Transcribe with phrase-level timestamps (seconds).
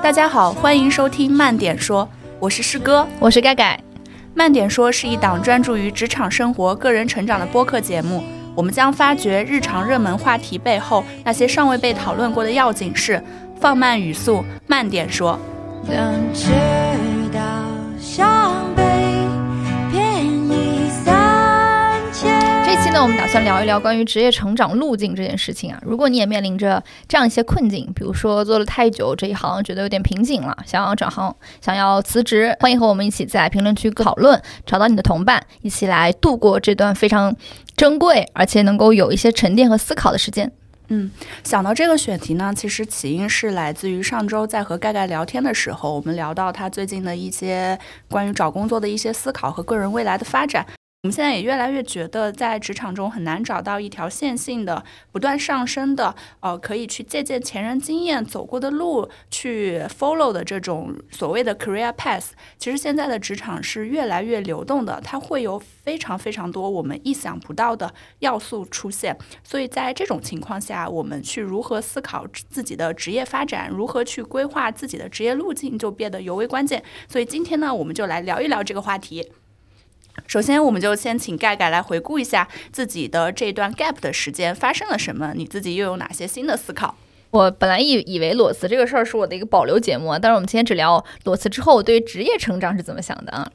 [0.00, 3.04] 大家好，欢迎收听慢点说，我是师哥。
[3.18, 3.78] 我是盖盖，
[4.32, 8.22] 慢点说是一档专注于职场生活、个人成长的播客节目。
[8.54, 13.20] 我们将发掘日常热门话题背后那些尚未被讨论过的要紧事，
[13.60, 15.36] 放慢语速，慢点说。
[15.88, 16.14] 当
[22.98, 25.80] 呢，我们打算聊一聊关于职业成长路径这件事情啊。
[25.86, 37.34] 如果你也面临着这样一些困境，比如说做了太久这一行，觉得有点瓶颈了，想要转行，想要辞职，欢迎和我们一起在评论区讨论，找到你的同伴，一起来度过这段非常
[37.76, 40.50] 珍贵而且能够有一些沉淀和思考的时间。
[40.88, 41.08] 嗯，
[41.44, 47.78] 想到这个选题呢，其实起因是来自于上周在和盖盖聊天的时候，我们聊到他最近的一些
[48.10, 50.66] 关于找工作的一些思考和个人未来的发展。
[51.04, 62.30] 我们现在也越来越觉得，在职场中很难找到一条线性的、不断上升的，呃，可以去借鉴前人经验走过的路去 follow 的这种所谓的 career path。
[62.58, 69.16] 其实现在的职场是越来越流动的，它会有非常非常多我们意想不到的要素出现。
[69.44, 76.82] 所以在这种情况下，我们去如何思考自己的职业发展，如何去规划自己的职业路径，就变得尤为关键。
[77.08, 79.30] 所以今天呢，我们就来聊一聊这个话题。
[80.26, 86.94] 首先，我们就先请盖盖来回顾一下自己的这段 gap 的时间发生了什么，你自己又有哪些新的思考？
[87.30, 93.50] 我本来以以为裸辞这个事儿是我的一个保留节目，但是我们今天只聊裸辞之后我对职业成长是怎么想的啊。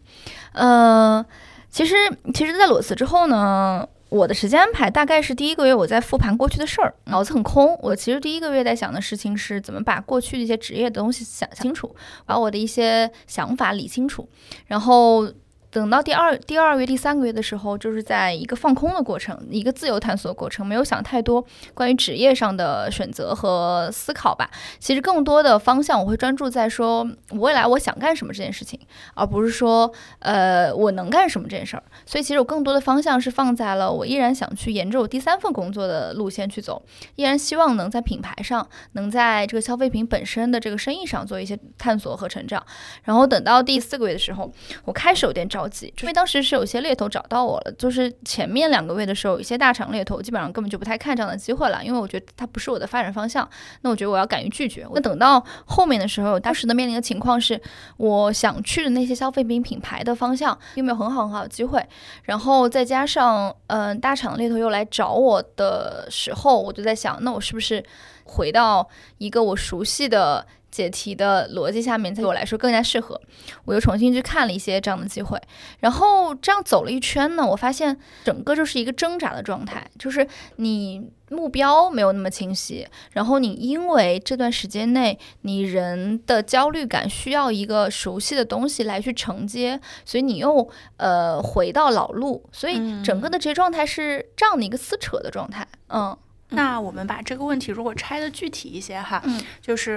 [0.53, 1.25] 嗯、
[1.71, 1.95] 其实
[2.35, 7.75] 其实，在裸辞之后呢，我的时间安排大概是第一个月我在复盘过去的事儿，脑子很空。
[7.81, 11.95] 我其实第一个月在想的事情是怎么把过去的一些职业的东西想清楚，
[12.27, 14.29] 把我的一些想法理清楚，
[14.67, 15.27] 然后。
[15.73, 21.43] 等到第二第二月、第三个月的时候，就是在一个放空的过程，一个自由探索的过程，没有想太多
[21.73, 24.47] 关于职业上的选择和思考吧。
[24.77, 28.79] 其实更多的方向，我会专注在说未来我想干什么这件事情，
[29.15, 31.81] 而不是说呃我能干什么这件事儿。
[32.05, 36.83] 所以其实我更多的方向是放在了我依然想去沿着我第三份工作的路线去走，
[37.15, 42.63] 依然希望能在品牌上，能在这个消费品本身的这个生意上做一些探索和成长。
[43.05, 44.51] 然后等到第四个月的时候，
[44.85, 53.47] 我开始有点着急，因为当时是有些猎头找到我了，就是前面两个月的时候，有一些大厂猎头基本上根本就不太看这样的机会了，因为我觉得它不是我的发展方向。
[53.81, 54.87] 那我觉得我要敢于拒绝。
[54.93, 57.59] 那等到后面的时候，当时的面临的情况是，
[57.97, 61.85] 我想去的那些消费品品牌的方向并没有很好很好的机会，
[62.23, 67.83] 然后再加上嗯、大厂猎头又来找我的时候，我就在想，那我是不是
[68.23, 68.87] 回到
[69.17, 73.21] 一个我熟悉的解题的逻辑下面，对我来说更加适合。
[73.65, 75.39] 我又重新去看了一些这样的机会，
[75.79, 90.67] 然后这样走了一圈呢，我发现整个就是一个挣扎的状态，就是你目标没有那么清晰，然后你因为这段时间内你人的焦虑感需要一个熟悉的东西来去承接，所以你又
[90.97, 96.17] 呃回到老路，所以整个的职业状态是这样的一个撕扯的状态，嗯。
[96.53, 99.93] 那我们把这个问题如果拆的具体一些哈，嗯就是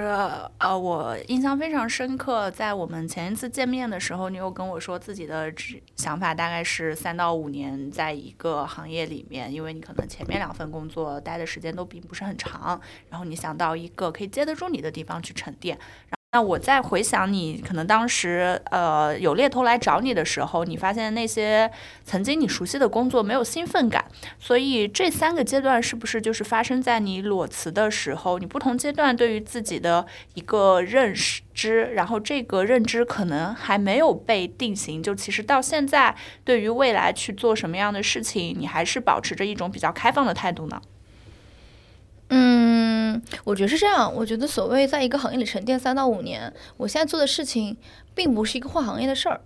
[0.57, 12.79] 呃，我印象非常深刻，在我们前一次见面的时候，你有跟我说自己的职想法大概是三到五年在一个行业里面，因为你可能前面两份工作待的时间都并不是很长，
[13.09, 15.77] 然后你想到一个可以接得住你的地方去沉淀。
[16.37, 21.67] 那我再回想你可能当时呃有猎头来找你的时候，你发现那些
[22.05, 24.05] 曾经你熟悉的工作没有兴奋感，
[24.37, 28.37] 所以这三个阶段是不是就是发生在你裸辞的时候？
[28.37, 30.05] 你不同阶段对于自己的
[30.35, 35.01] 一个认识知，然后这个认知可能还没有被定型。
[35.01, 40.79] 就其实到现在，对于未来去做什么样的事情，你还是保持着一种比较开放的态度呢？
[42.29, 44.13] 嗯，我觉得是这样。
[44.13, 47.77] 我觉得所谓在一个行业里沉淀三到五年，我现在做的事情
[48.13, 49.41] 并不是一个换行业的事儿。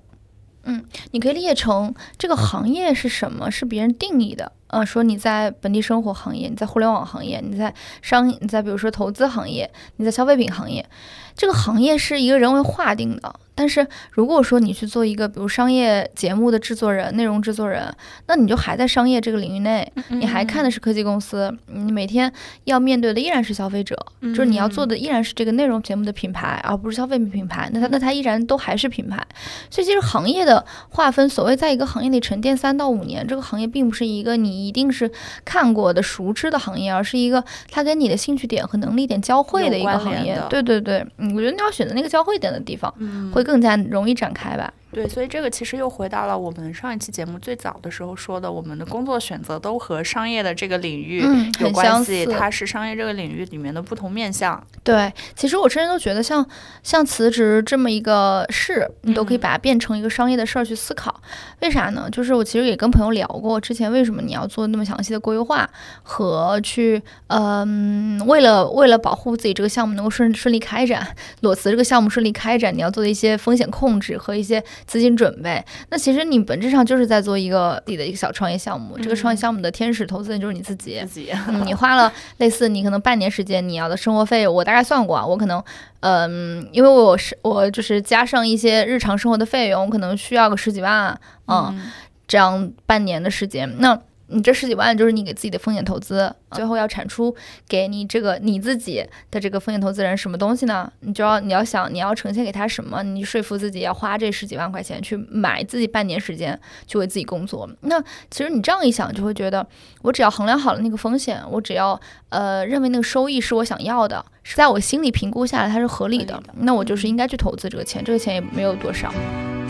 [0.63, 4.51] 嗯，你可以理解成这个行业是什么，是别人定义的。
[4.67, 10.87] 呃，说你在本地生活行业，你在互联网行业，你在商，你在比如说投资行业，你在消费品行业，
[11.35, 13.39] 这个行业是一个人为划定的。
[13.53, 17.93] 但是如果说你去做一个比如商业节目的制作人、内容制作人，
[18.27, 22.31] 那你就还在商业这个领域内，你还看的是科技公司，你每天
[22.63, 27.69] 要面对的依然是消费者，就是你要做的依然是这个内容节目的品牌，而不是消费品品牌。
[27.73, 29.25] 那它那它依然都还是品牌。
[29.69, 35.11] 所以其实行业的划分，所谓在一个行业里沉淀三到五年，这个行业并不是一个你一定是
[35.43, 40.11] 看过的熟知的行业，而是一个它跟你的兴趣点和能力点交汇的一个行。
[40.25, 44.73] 业对对对，嗯，我觉得你要选择那个交汇点的地方，嗯会更更加容易展开吧。
[44.91, 54.61] 对，所以这个其实又回到了我们上一期节目最早的时候说的，我们的工作选择都和商业的这个领域嗯有关系，似它是商业这个领域里面的不同面向。
[54.83, 56.45] 对，其实我甚至都觉得像
[56.83, 61.21] 像辞职这么一个事，你都可以嗯把它变成一个商业的事儿去思考。
[61.61, 62.09] 为啥呢？
[62.11, 65.69] 就是我其实也跟朋友聊过，之前为什么你要做那么详细的规划
[66.03, 75.63] 和去，嗯、为了为了保护自己这个项目能够顺顺利开展，裸辞这个项目顺利开展，你要做的一些风险控制和一些资金准备。
[75.89, 81.01] 那其实你本质上就是在做一个自己的一个小创业项目，这个创业嗯项目的天使投资人就是你自己。
[81.05, 85.63] 自己，嗯，你花了类似你可能半年时间，你要的生活费，我大概算过啊，我可能，
[86.01, 91.17] 嗯，因为我是我就是加上一些日常生活的费用，我可能需要个十几万，
[91.47, 91.79] 嗯，
[92.27, 93.99] 这样半年的时间，那
[94.31, 97.35] 你这十几万就是你给自己的风险投资，最后要产出
[97.67, 100.91] 给你这个你自己的这个风险投资人什么东西呢？
[101.01, 107.69] 你就要你要想你要呈现给他什么，你说服自己要花这十几万块钱去买自己半年时间去为自己工作。
[107.81, 109.65] 那其实你这样一想，就会觉得
[110.01, 111.99] 我只要衡量好了那个风险，我只要
[112.29, 119.13] 呃认为那个收益是我想要的，是在我心里评估下来它是合理的，那我就是应该去投资这个钱，这个钱也没有多少。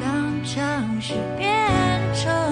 [0.02, 1.50] 当城市变
[2.14, 2.51] 成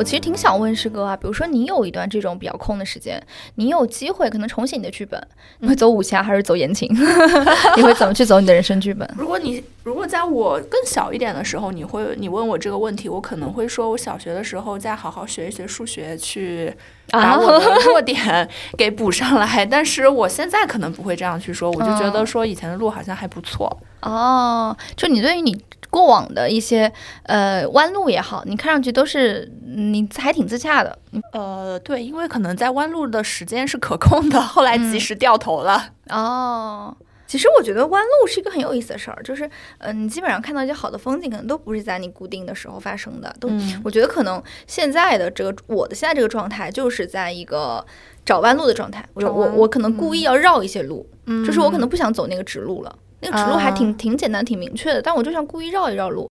[0.00, 3.22] 我其实挺想问师哥啊，比如说你有一段这种比较空的时间，
[3.56, 5.22] 你有机会可能重写你的剧本，
[5.58, 6.88] 你会走武侠还是走言情？
[7.76, 9.06] 你会怎么去走你的人生剧本？
[9.18, 16.74] 如果你如果在我更小一点的时候，你会你问我这个问题，我可能会说，我小学的时候再好好学一学数学，去
[17.10, 18.48] 把我的 弱点
[18.78, 19.66] 给补上来。
[19.66, 23.70] 但是我现在可能不会这样去说，我就觉得嗯说以前的路好像还不错。
[24.00, 25.54] 哦，就你对于你
[25.90, 26.90] 过往的一些
[27.24, 30.98] 呃弯路也好，你看上去都是你还挺自洽的。
[31.32, 35.90] 呃，对，因为可能在弯路的时间是可控的，后来及时掉头了。
[36.08, 36.96] 哦，
[37.26, 39.48] 其实我觉得弯路是一个很有意思的事儿，就是
[39.78, 47.84] 呃，你基本上看到一些好的风景，可能都不是在你固定的时候发生的，都嗯我觉得可能现在的这个我的现在这个状态，就是在一个
[48.24, 49.04] 找弯路的状态。
[49.14, 52.96] 我我我可能故意要绕一些路，嗯就是我可能不想走那个直路了。
[53.20, 56.28] 那个指路还挺、啊挺简单、挺明确的，但我就想故意绕一绕路。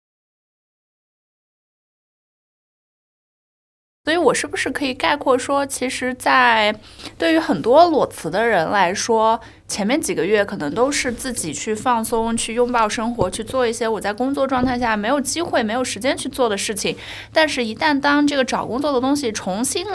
[4.04, 6.74] 所以，我是不是可以概括说，其实，在
[7.18, 16.96] 对于很多裸辞的人来说，前面几个月可能都是自己去放松、去拥抱生活、去做一些我在工作状态下没有机会、没有时间去做的事情。
[17.34, 19.86] 但是，一旦当这个找工作的东西重新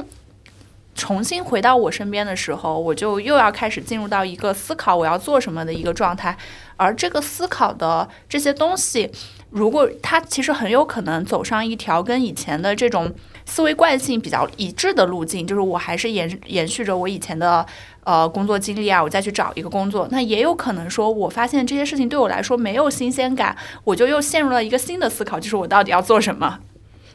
[0.95, 6.37] 重新回到我身边的时候，我就又要开始进入到一个思考我要做什么的一个状态。
[6.75, 9.09] 而这个思考的这些东西，
[9.51, 13.11] 如果它其实很有可能走上一条跟以前的这种
[13.45, 17.65] 思维惯性比较一致的路径，就是我还是延延续着我以前的
[18.03, 20.07] 呃工作经历啊，我再去找一个工作。
[20.11, 26.59] 那也有可能说，我发现这些事情对我来说没有新鲜感，我就又陷入了一个新的思考，就是我到底要做什么。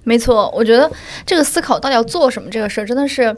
[0.05, 0.91] 没错，我觉得
[1.27, 3.37] 这个思考到底要做什么这个事儿，真的是，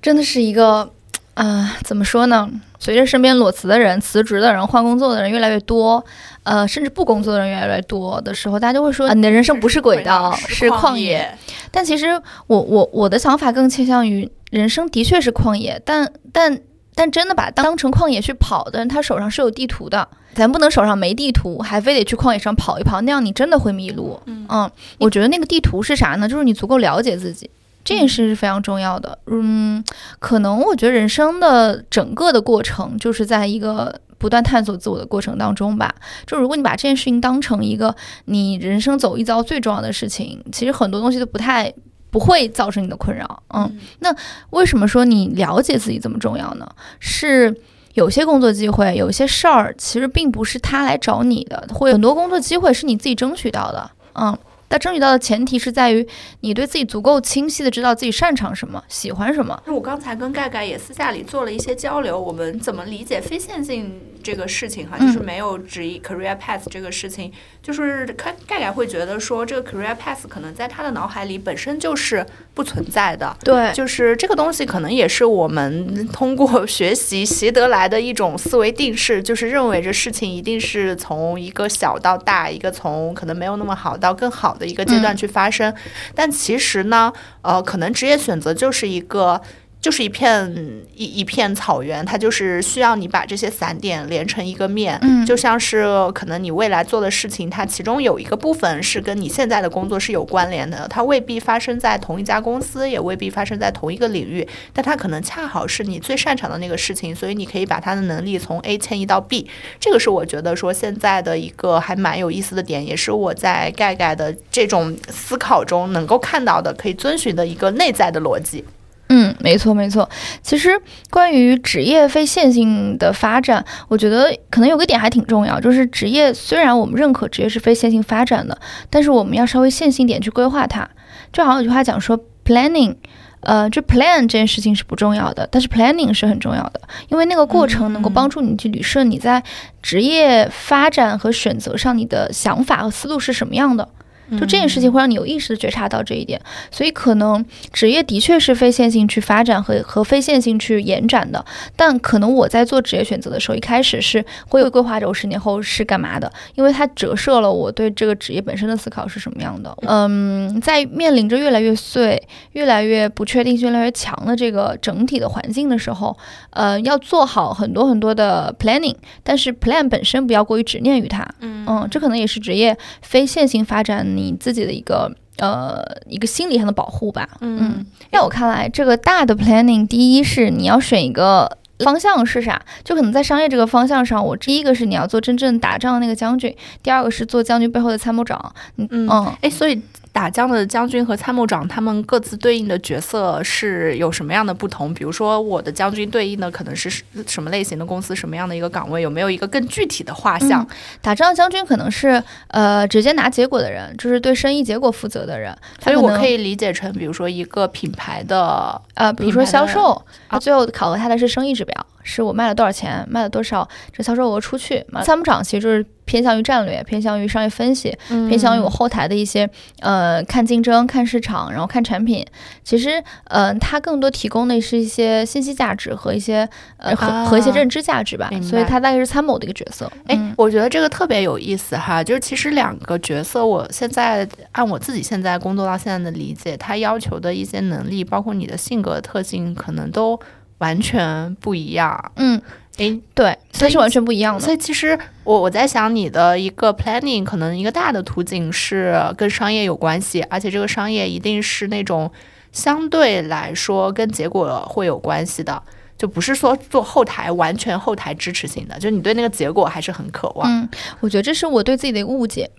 [0.00, 0.90] 真的是一个，
[1.34, 2.48] 呃，怎么说呢？
[2.78, 6.04] 随着身边裸辞的人、辞职的人、换工作的人越来越多，
[6.44, 11.10] 呃，甚至不工作的人越来越多的时候，大家就会说，啊、你的人生不是轨道，是旷野。
[11.10, 11.38] 野。
[11.72, 12.06] 但其实
[12.46, 16.60] 我我我的想法更倾向于，人生的确是旷野，但但
[16.94, 20.08] 但真的把当成旷野去跑的人，他手上是有地图的。
[20.34, 24.20] 咱不能手上没地图，还非得去旷野上跑一跑，那样你真的会迷路。
[24.26, 26.28] 嗯我觉得那个地图是啥呢？
[26.28, 27.50] 就是你足够了解自己，
[27.88, 29.18] 这件事是非常重要的。
[29.28, 29.82] 嗯，
[30.18, 35.94] 可能我觉得人生的整个的过程，就是在一个不断探索自我的过程当中吧。
[36.26, 37.94] 就如果你把这件事情当成一个
[38.26, 41.72] 你人生走一遭最重要的事情，其实很多东西都不太。
[42.10, 44.08] 不会造成你的困扰，嗯，那
[44.48, 46.66] 为什么说你了解自己这么重要呢？
[46.98, 47.54] 是
[47.92, 54.36] 有些工作机会，有些事儿，其实并不是他来找你的，会有很多工作机会是你自己争取到的，嗯。
[54.68, 56.06] 但争取到的前提是在于
[56.40, 59.60] 你对自己足够清晰的知道自己擅长什么，喜欢什么。
[59.66, 67.32] 那我刚才跟盖盖也私下里做了一些交流，我们怎么理解非线性这个事情哈，嗯就是没有职业 career path 这个事情，
[67.62, 85.72] 就是盖盖盖会觉得说这个 career path 可能在他的脑海里本身就是不存在的，对就是这个东西可能也是我们 通过 学习习得来的一种思维定式，就是认为这事情一定是从一个小到大，一个从可能没有那么好到更好的一个阶段去发生。
[86.14, 87.10] 但其实呢，
[87.40, 89.40] 呃，可能职业选择就是一个。
[89.88, 109.48] 就是一片一一片草原，它就是需要你把这些散点连成一个面，嗯就像是可能你未来做的事情，它其中有一个部分是跟你现在的工作是有关联的，它未必发生在同一家公司，也未必发生在同一个领域，但它可能恰好是你最擅长的那个事情，所以你可以把它的能力从 A 迁移到 B，
[109.80, 118.62] 这个是我觉得说现在的一个还蛮有意思的点，也是我在盖盖的这种思考中能够看到的，可以遵循的一个内在的逻辑。
[119.08, 120.08] 嗯，没错没错。
[120.42, 120.70] 其实
[121.10, 128.58] 关于职业非线性的发展，我觉得可能有个点还挺重要，就是职业虽然我们认可职业是非线性发展的，
[128.90, 130.88] 但是我们要稍微线性点去规划它。
[131.32, 132.96] 就好像有句话讲说，planning。
[133.40, 139.40] 呃，就 plan 这件事情是不重要的，但是 planning 是很重要的，因为那个过程能够帮助你去捋顺你在
[139.80, 143.88] 职业发展和选择上你的想法和思路是什么样的。
[144.32, 151.44] 就这件事情会让你有意识的觉察到这一点，所以可能职业的确是非线性去发展和和非线性去延展的，
[151.76, 159.74] 但可能我在做职业选择的时候，一开始是会有规划着我十年后是干嘛的，因为它折射了我对这个职业本身的思考是什么样的。
[159.82, 166.16] 嗯，在面临着越来越碎、越来越不确定性越来越强的这个整体的环境的时候，
[166.50, 171.26] 呃，要做好很多很多的 planning，但是 plan 本身不要过于执念于它。
[171.40, 177.28] 嗯，这可能也是职业非线性发展你自己的一个呃一个心理上的保护吧。
[177.40, 181.56] 嗯，在我看来，这个大的 planning，第一是你要选一个。
[181.84, 182.60] 方向是啥？
[182.82, 188.52] 就可能在商业这个方向上，我第一个是你要做真正打仗的那个将军，第二个是做将军背后的参谋长。
[188.78, 189.08] 嗯嗯，
[189.42, 189.80] 哎，所以
[190.12, 194.92] 打仗的将军和参谋长，他们各自对应的角色是有什么样的不同？
[194.92, 196.90] 比如说，我的将军对应的可能是
[197.26, 199.00] 什么类型的公司，什么样的一个岗位？
[199.00, 200.66] 有没有一个更具体的画像？
[201.00, 205.56] 打仗将军可能是呃直接拿结果的人，就是对生意结果负责的人。
[205.80, 211.86] 所以我可以理解成，比如说一个品牌的呃，比如说销售，他最后考核他的是生意指标。
[212.02, 214.82] 是我卖了多少钱，卖了多少这销售额出去。
[215.04, 219.48] 参谋长其实就是偏向于战略，偏向于商业分析，偏向于我后台的一些
[219.80, 222.24] 呃看竞争、看市场，然后看产品。
[222.64, 226.48] 其实，嗯，它更多提供的是一些信息价值和一些
[226.78, 228.30] 呃和和一些认知价值吧。
[228.42, 229.92] 所以，它大概是参谋的一个角色。
[230.06, 240.18] 哎，我觉得这个特别有意思哈，就是其实两个角色，我现在按我自己现在工作到现在的理解，它要求的一些能力，包括你的性格特性，可能都。
[240.58, 242.40] 完全不一样，嗯，
[242.78, 244.40] 诶，对，它是完全不一样的。
[244.40, 252.10] 所以其实我我在想，你的一个 planning 可能一个大的途径是跟商业有关系，而且这个商业一定是那种
[252.52, 255.62] 相对来说跟结果会有关系的，
[255.96, 260.50] 就不是说做后台完全后台支持性的，就你对那个结果还是很渴望。
[260.50, 260.68] 嗯，
[261.00, 262.50] 我觉得这是我对自己的一个误解。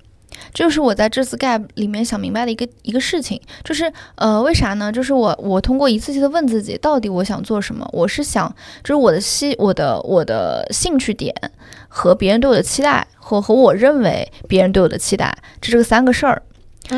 [0.53, 4.91] 这就是我在这次 gap 里面想明白的一个一个事情，就是呃，为啥呢？
[4.91, 7.87] 就是我我通过一次次的问自己，到底我想做什么？
[7.93, 11.33] 我是想，就是我的兴我的我的兴趣点
[11.87, 16.41] 和别人对我的期待，和和我认为别人对我的期待，这是个三个事儿。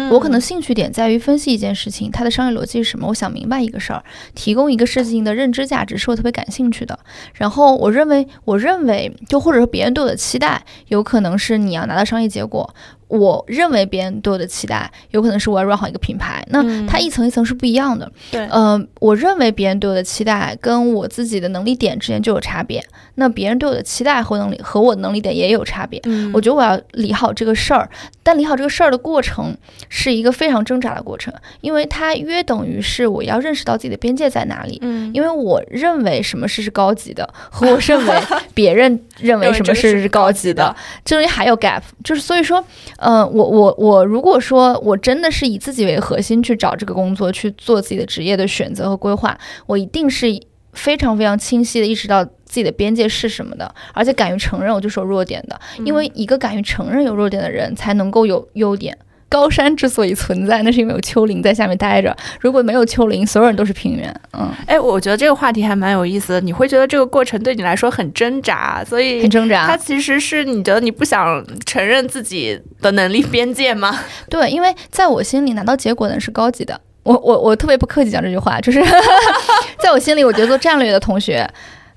[0.10, 3.08] 我可能兴趣点在于分析一件事情，它的商业逻辑是什么？
[3.10, 4.02] 我想明白一个事儿，
[4.34, 6.98] 提供一个事情的认知价值是我特别感兴趣的。
[7.34, 12.74] 然后我认为，我认为就或者说别人对我的期待，有可能是你要拿到商业结果。
[13.12, 18.10] 我认为别人对我的期待，有可能是我要 run 好一个品牌，那它一层一层是不一样的。
[18.32, 22.82] 对，嗯，我认为别人对我的期待跟我自己的能力点之间就有差别，
[23.15, 26.00] 那别人对我的期待和能力和我的能力点也有差别。
[26.06, 27.89] 嗯，我觉得我要理好这个事儿，
[28.24, 29.53] 但理好这个事儿的过程
[29.89, 34.80] 是一个非常挣扎的过程，因为它约等于是我要认识到自己的边界在哪里。
[34.82, 38.13] 嗯，因为我认为什么事是高级的，和我认为
[38.53, 42.63] 别人认为 什么事是高级的，这东西还有 gap，就是所以说。
[43.03, 50.27] 嗯，我我我，如果说我真的是以自己为核心去找这个工作，去做自己的职业的选择和规划，我一定是
[50.74, 58.98] 非常非常清晰的意识到自己的边界是什么的，而且敢于承认我就是有弱点的，因为一个敢于承认有弱点的人，才能够有优点。
[59.32, 62.14] 高山之所以存在，那是因为有丘陵在下面待着。
[62.42, 64.14] 如果没有丘陵，所有人都是平原。
[64.38, 66.42] 嗯，哎，我觉得这个话题还蛮有意思的。
[66.42, 69.66] 你会觉得这个过程对你来说很挣扎，所以很挣扎。
[69.66, 73.98] 它其实是你觉得你不想承认自己的能力边界吗？
[74.30, 76.78] 对，因为在我心里，拿到结果的人是高级的。
[77.04, 78.80] 我我我特别不客气讲这句话，就是
[79.80, 81.50] 在我心里，我觉得做战略的同学。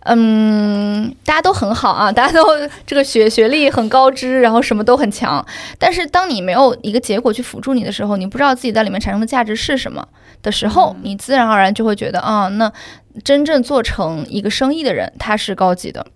[0.04, 2.44] 嗯，大家都很好啊，大家都
[2.86, 5.44] 这个学学历很高知，然后什么都很强。
[5.78, 10.06] 但是当你没有一个结果去辅助你的时候，你不知道自己在里面产生的价值是什么
[10.42, 12.70] 的时候，你自然而然就会觉得啊，那
[13.24, 16.06] 真正做成一个生意的人他是高级的。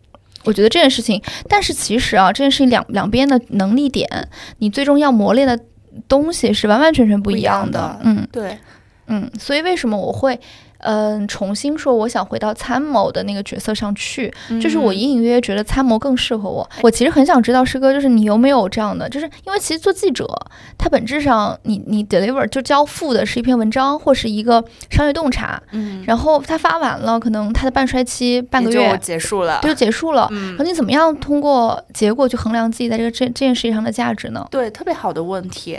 [0.44, 4.28] 我觉得这件事情，但是其实啊，这件事情两两边的能力点，
[4.58, 5.58] 你最终要磨练的
[6.06, 7.98] 东西是完完全全不一样的。
[8.02, 8.58] 嗯，对，
[9.06, 10.38] 嗯，所以为什么我会？
[10.78, 16.68] 嗯，重新说我想回到参谋的那个角色上去，就是嗯我隐隐约约觉得参谋更适合我。
[16.82, 20.26] 我其实很想知道师哥，就是你有没有这样的，就是因为其实做记者，
[20.76, 29.60] 它本质上你你 deliver 就交付的是一篇文章或是一个商业洞察，嗯，然后他发完了，可能他的半衰期半个也就月结束了。
[29.62, 30.28] 就结束了。
[30.30, 34.46] 嗯然后你怎么样通过结果去衡量自己在这个这这件事情上的价值呢？
[34.50, 35.78] 对，特别好的问题。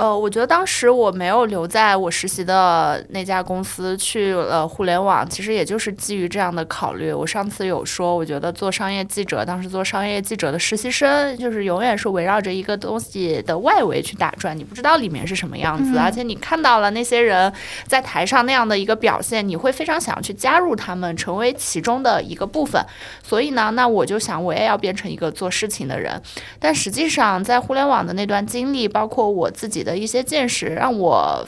[0.00, 7.12] 呃，我觉得当时我没有留在我实习的那家公司去了互联网，其实也就是基于这样的考虑。
[7.12, 17.52] 我上次有说，我觉得做商业记者，当时做商业记者的实习生，就是永远是围绕着一个东西的外围去打转，你不知道里面是什么样子，嗯而且你看到了那些人
[17.86, 22.82] 在台上那样的一个表现，你会非常想要去加入他们，成为其中的一个部分。
[23.22, 26.18] 所以呢，那我就想，我也要变成一个做事情的人。
[26.58, 31.46] 但实际上，在互联网的那段经历，包括我自己的一些见识，让我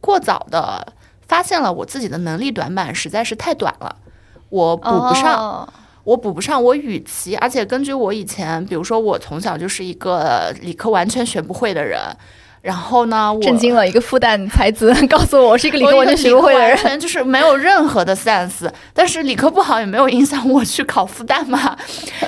[0.00, 0.86] 过早的
[1.26, 3.96] 发现了我自己的能力短板实在是太短了，
[4.48, 5.38] 我补不上。
[5.38, 5.68] 哦
[6.02, 12.00] 我补不上，我与其，而且根据我以前，比如说我从小就是一个理科完全学不会的人，
[12.62, 16.70] 然后呢，我震惊了一个复旦才子， 告诉我我是一个理科完全学不会的人。
[16.70, 18.66] 完全就是没有任何的 sense。
[18.94, 21.76] 但是理科不好也没有影响我去考复旦嘛。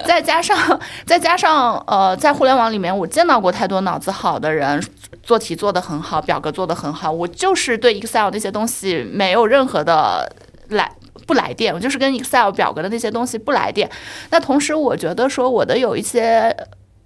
[0.04, 4.80] 再加上再加上呃，在互联网里面，我见到过太多脑子好的人，
[5.22, 7.10] 做题做得很好，表格做得很好。
[7.10, 10.30] 我就是对 Excel 那些东西没有任何的
[10.68, 10.90] 来。
[11.24, 13.88] 不来电，我就是跟 Excel 表格的那些东西不来电。
[14.30, 16.54] 那同时，我觉得说我的有一些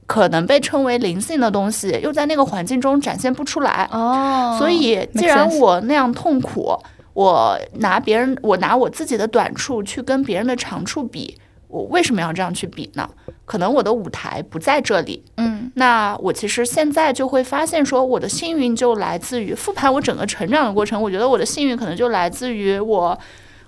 [0.07, 3.87] 可能被称为灵性的东西，又在那个环境中展现不出来。
[3.93, 6.75] 哦，所以，既然我那样痛苦，
[7.13, 11.39] 我拿别人，我拿我自己的短处去跟别人的长处比，
[11.77, 13.07] 我为什么要这样去比呢？
[13.45, 15.23] 可能我的舞台不在这里。
[15.37, 21.01] 嗯那我其实现在就会发现，说我的幸运就来自于复盘我整个成长的过程。
[21.01, 23.19] 我觉得我的幸运可能就来自于我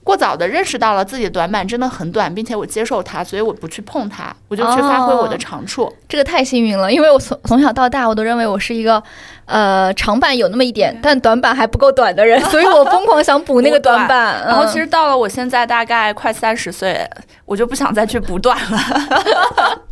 [0.03, 5.93] 过早的认识到了自己的短板真的很短，并且我接受它，所以我不去碰它，我就去发挥我的哦长处。
[6.09, 9.03] 这个太幸运了，因为我从从小到大我都认为我是一个，
[9.49, 14.45] 呃，长板有那么一点，但短板还不够短的人， 所以我疯狂想补那个短板。
[14.47, 17.09] 然后其嗯实到了我现在大概快三十岁，
[17.47, 18.79] 我就不想再去补短了。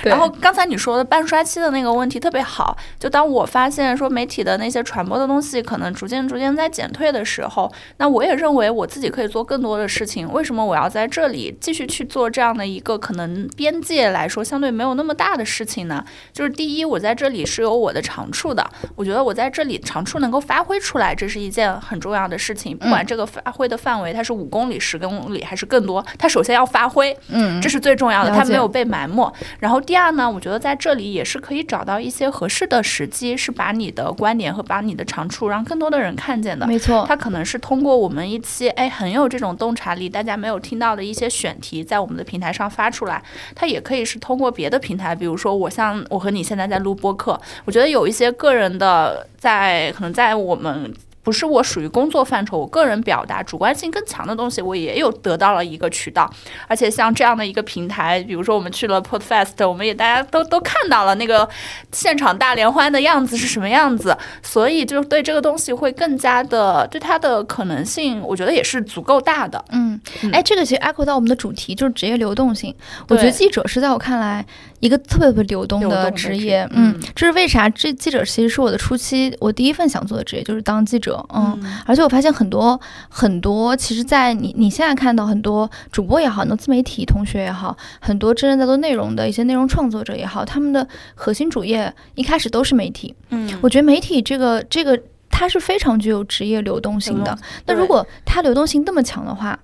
[0.00, 10.30] 对然后刚才你说的半衰期的那个问题特别好，就当我发现说媒体的那些传播的东西可能逐渐逐渐在减退的时候，那我也认为我自己可以做更多的事情。
[10.32, 16.04] 为什么我要在这里继续去做这样的一个可能边界来说相对没有那么大的事情呢？
[16.32, 22.76] 就是第一，我在这里是有我的长处的，我觉得我在这里长处能够发挥出来，这是一件很重要的事情。
[22.76, 29.32] 不管这个发挥的范围它是五公里、十公里还是更多，它首先要发挥，嗯，这是最重要的，它没有被埋没。
[29.58, 36.66] 然后第二呢，我觉得在这里也是可以找到一些合适的时机，是把你的观点和把你的长处让更多的人看见的。
[36.66, 43.22] 没错，它可能是通过我们一期哎很有这种洞察力，大家没有听到的一些选题，在我们的平台上发出来。
[43.54, 50.94] 它也可以是通过别的平台，比如说我像我和你现在在录播客，我觉得有一些个人的在可能在我们。
[51.20, 56.32] 不是我属于工作范畴，我个人表达主观性更强的东西，我也有得到了一个渠道。
[56.66, 61.46] 而且像这样的一个平台，比如说我们去了 Podfest，我们也大家都都看到了那个
[61.92, 69.62] 现场大联欢的样子是什么样子，所以就对这个东西会更加的对它的可能性，我觉得也是足够大的。
[69.68, 72.74] 嗯嗯，哎，这个其实 echo 到我们的主题，就是职业流动性。
[73.06, 74.46] 我觉得记者是在我看来
[74.80, 76.62] 一个特别特别流动的职职业。
[76.72, 77.68] 嗯嗯，这是为啥？
[77.70, 81.24] 这记者其实是我的初期，我第一份想做的职业就是当记者。
[81.34, 93.14] 嗯，而且我发现很多很多，其实，在你你现在看到很多主播也好，很多自媒体同学也好，很多真正在做内容的一些内容创作者也好，他们的核心主业一开始都是媒体。
[93.30, 97.36] 嗯，我觉得媒体这个这个它是非常具有职业流动性的。
[97.66, 99.58] 那如果它流动性那么强的话，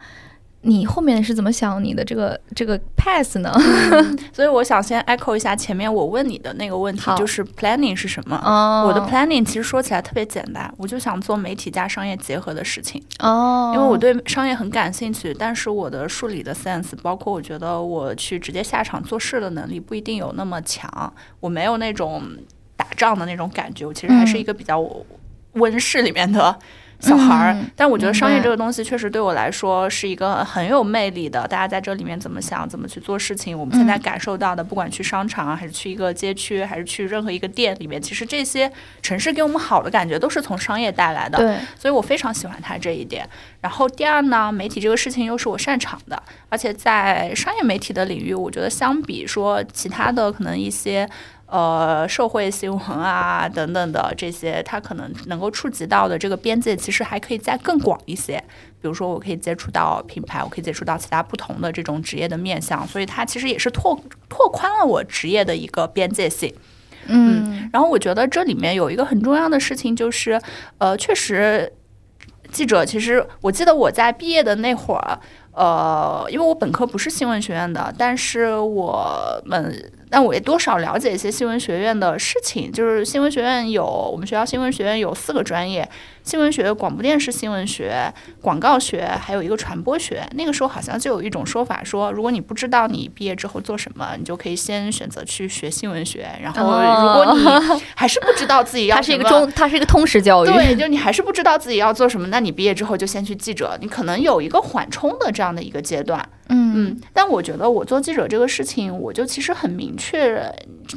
[0.64, 3.52] 你后面是怎么想你的这个这个 pass 呢？
[4.32, 8.36] 所以我想先 echo 一下前面我问你的那个问题，就是 planning 是什么？
[8.44, 13.02] 哦，我的 planning 其实说起来特别简单，我就想做媒体加商业结合的事情。
[13.18, 22.22] 哦，因为我对商业很感兴趣，但是我的数理的 sense，包括我觉得我去直接下场做事的能力不一定有那么强，我没有那种
[22.76, 24.82] 打仗的那种感觉，我其实还是一个比较
[25.52, 26.58] 温室里面的。
[27.04, 31.46] 小孩儿，嗯但我觉得商业这个东西确实对我来说是一个很有魅力的。
[31.46, 38.70] 大家在这里面怎么想，怎么去做事情，我们现在嗯感受到的，不管去商场啊还是去一个街区，还是去任何一个店里面，其实这些
[39.02, 41.38] 城市给我们好的感觉都是从商业带来的。
[41.38, 43.28] 对，所以我非常喜欢它这一点。
[43.60, 51.08] 然后第二呢，媒体这个事情又是我擅长的，而且在商业媒体的领域，我觉得相比说其他的可能一些
[51.46, 58.42] 呃社会新闻啊等等的这些，它可能能够触及到的这个边界，其实还可以再更广一些。
[58.80, 66.54] 比如说，我可以接触到品牌，我可以接触到其他不同的这种职业的面向，所以它其实也是拓拓宽了我职业的一个边界性。
[67.06, 70.40] 嗯然后我觉得这里面有一个很重要的事情，就是
[70.78, 71.70] 呃，确实
[72.50, 75.18] 记者其实我记得我在毕业的那会儿，
[75.52, 82.70] 呃，因为我本科不是新闻学院的，但是我们但我也多少了解一些新闻学院的事情。
[82.70, 85.88] 就是新闻学院有我们学校新闻学院有四个专业：
[86.22, 90.26] 新闻学、广播电视新闻学、广告学，还有一个传播学。
[90.32, 96.28] 那个时候好像就有一种说法说，如果你不知道你毕业之后做什么，你就可以先选择去学新闻学。
[96.42, 100.48] 然后如果你还是不知道自己要它是一个什么中，它是一个通识教育。
[100.48, 106.26] 对，就你还是不知道自己要做什么，那你毕业之后就先去记者，你可能有一个缓冲的这样的一个阶段。
[106.54, 110.40] 嗯嗯，但我觉得我做记者这个事情，我就其实很明确，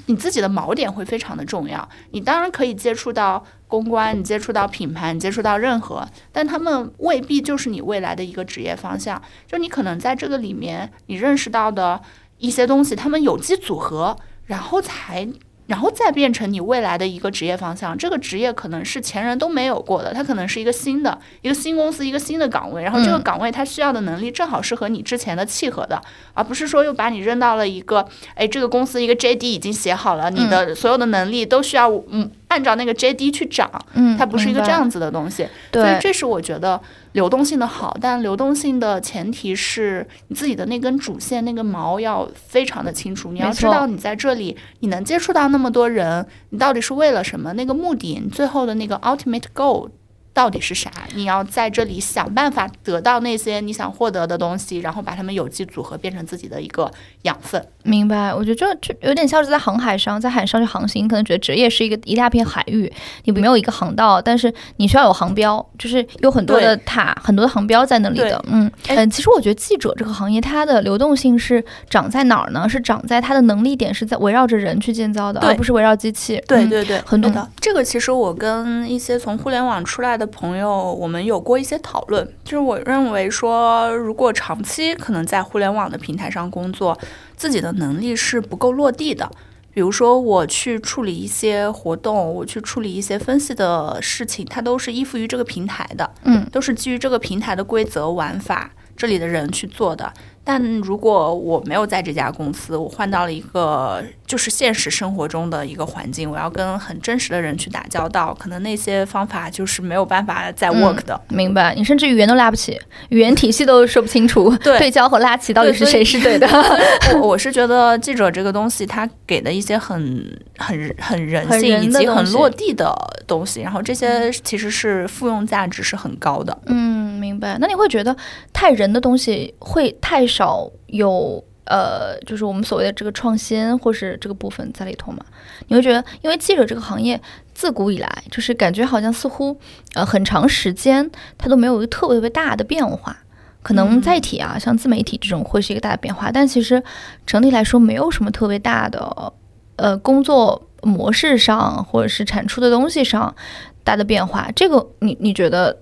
[0.06, 1.88] 你自己的锚点会非常的重要。
[2.12, 9.22] 你当然可以接触到公关，你接触到品牌，你接触到任何，但他们未必就是你未来的一个职业方向。
[9.48, 12.00] 就你可能在这个里面，你认识到的
[12.38, 14.16] 一些东西，他们有机组合，
[14.46, 15.28] 然后才。
[15.68, 23.24] 然后再变成你未来的一个职业方向，这个职业可能是前人都没有过的，它可能是一个新的、一个新公司、一个新的岗位，然后这个嗯。
[23.24, 26.02] 岗位它需要的能力正好是和你之前的契合的，
[26.34, 35.48] 而不是说又把你扔到了一个，哎，这个公司一个 JD 已经写好了，你的所有的能力都需要嗯按照那个 JD 去涨，嗯，它不是一个这样子的东西。
[35.74, 36.80] 所以，这是我觉得
[37.12, 43.32] 流动性的好，但流动性的前提是你自己的那根主线、那个毛要非常的清楚。
[43.32, 47.52] 你要知道你在这里你能接触到那么多人，你到底是为了什么？
[47.54, 49.90] 那个目的，你最后的那个 ultimate goal。
[50.38, 50.92] 到底是啥？
[51.16, 56.92] 你要在这里想办法得到那些你想获得的东西，然后把它们有机组合，变成自己的一个
[57.24, 57.60] 养分。
[57.82, 58.32] 明白。
[58.32, 62.92] 我觉得这这有点像是在航海上，在海上去航行，你可能觉得职业是一个一大片海域，
[63.24, 68.40] 你没有一个航道，但是你需要有航标，就是有很多的塔，很多的航标在那里的。
[68.48, 72.70] 嗯哎嗯，其实我觉得记者这个行业，它的流动性是长在哪儿呢？
[72.70, 76.40] 是长在它的能力点是在围绕着人去建造的，而不是围绕机器。
[76.48, 77.50] 对对对，很多的。
[77.60, 82.28] 这个其实我跟一些从互联网出来的朋友，我们有过一些讨论。
[82.44, 86.98] 就是我认为说，如果长期可能在互联网的平台上工作，
[87.36, 89.30] 自己的能力是不够落地的。
[89.74, 100.12] 比如说，我去处理一些活动，我去处理一些分析的事情，它都是依附于这个平台的，嗯都是基于这个平台的规则、玩法，这里的人去做的。
[100.50, 111.20] 但如果我没有在这家公司，我换到了一个就是现实生活中的一个环境，我要跟很真实的人去打交道，可能那些方法就是没有办法再 work 的。
[111.28, 112.80] 明白，你甚至语言都拉不起，
[113.10, 116.48] 语言体系都说不清楚，对对焦和拉齐到底是谁是对的，
[117.20, 122.96] 我我是觉得记者这个东西，他给的一些很很很人很性以及很落地的
[123.28, 126.58] 东西，然后这些其实是复用价值是很高的。
[126.68, 127.58] 嗯，明白。
[127.60, 128.16] 那你会觉得
[128.54, 135.26] 太人的东西会太少有呃，就是我们所谓的这个创新或是这个部分在里头吗？
[135.68, 137.20] 你会觉得，因为记者这个行业
[137.54, 139.60] 自古以来就是感觉好像似乎
[139.96, 143.18] 呃很长时间它都没有一个特别特别大的变化。
[143.62, 146.82] 可能嗯载体啊，像自媒体这种会是一个大的变化，但其实
[147.26, 149.34] 整体来说没有什么特别大的
[149.76, 153.36] 呃工作模式上或者是产出的东西上
[153.84, 154.50] 大的变化。
[154.56, 155.78] 这个你你觉得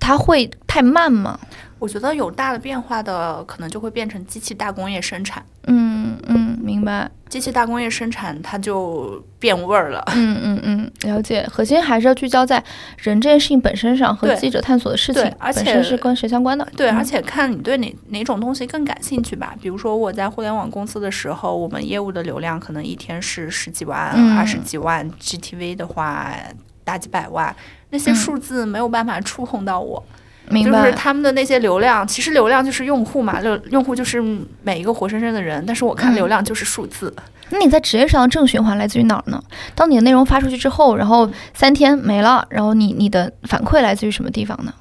[0.00, 1.38] 它会太慢吗？
[1.78, 5.42] 我觉得有大的变化的，可能就会变成机器大工业生产。
[5.66, 7.08] 嗯嗯，明白。
[7.30, 10.02] 机器大工业生产它就变味儿了。
[10.14, 11.46] 嗯嗯嗯，了解。
[11.50, 12.62] 核心还是要聚焦在
[12.98, 16.66] 人这件事情本身上和记者探索的事情而且是跟谁相关的。
[16.76, 19.54] 对，嗯而且看你对哪哪种东西更感兴趣吧。
[19.62, 26.30] 比如说我在互联网公司的时候，我们业务的流量可能一天是十几万、嗯二十几万，GTV 的话
[26.84, 27.54] 大几百万，
[27.90, 30.02] 那些嗯数字没有办法触碰到我。
[30.48, 30.80] 明白。
[30.80, 34.20] 就是他们的那些流量，其实流量就是用户嘛，就用户就是
[34.62, 37.14] 每一个活生生的人，但是我看嗯流量就是数字。
[37.50, 39.42] 那你在职业上的正循环来自于哪儿呢？
[39.74, 44.72] 当你的内容发出去之后，然后三天没了，然后你你的反馈来自于什么地方呢？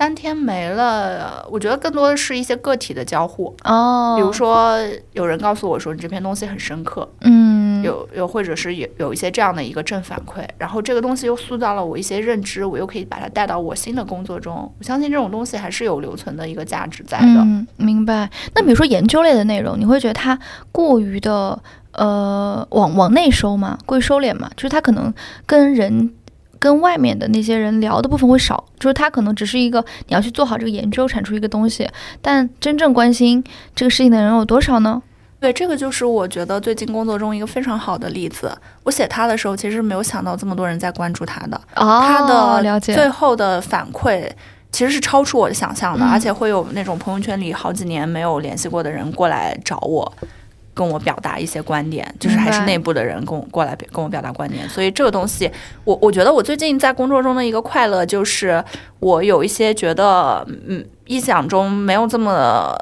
[0.00, 4.78] 三天没了，我觉得更多的是一些个体的交互，哦，比如，说
[5.12, 14.72] 有人告诉我说你这篇东西很深刻，嗯，有有或者是有有一些这样的一个正反馈，然后这个东西又塑造了我一些认知，我又可以把它带到我新的工作中。
[14.78, 17.26] 我相信这种东西还是有留存的一个价值在的。
[17.26, 18.30] 嗯，明白。
[18.54, 20.38] 那比如说研究类的内容，你会觉得它
[20.72, 23.76] 过于的呃往往内收吗？
[23.84, 24.50] 过于收敛吗？
[24.56, 25.12] 就是它可能
[25.44, 26.14] 跟人。
[26.60, 31.88] 跟外面的那些人聊的部分会少，就是他可能只是一个你要去做好这个研究，产出一个东西，
[32.22, 33.42] 但真正关心
[33.74, 35.02] 这个事情的人有多少呢？
[35.40, 38.54] 对，这个就是我觉得最近工作中一个非常好的例子。
[38.82, 44.30] 我写他的时候，其实没有想到这么多人在关注他的，哦，它的最后的反馈
[44.70, 50.12] 其实是超出我的想象的，嗯而且会有那种朋友圈里好几年没有联系过的人过来找我。
[50.72, 55.50] 跟我表达一些观点，就是还是内部的人跟我过来跟我表达观点，所以这个东西，
[55.84, 58.62] 我我觉得我最近在工作中的一个快乐，就是
[59.00, 62.74] 我有一些觉得，嗯，意想中没有这么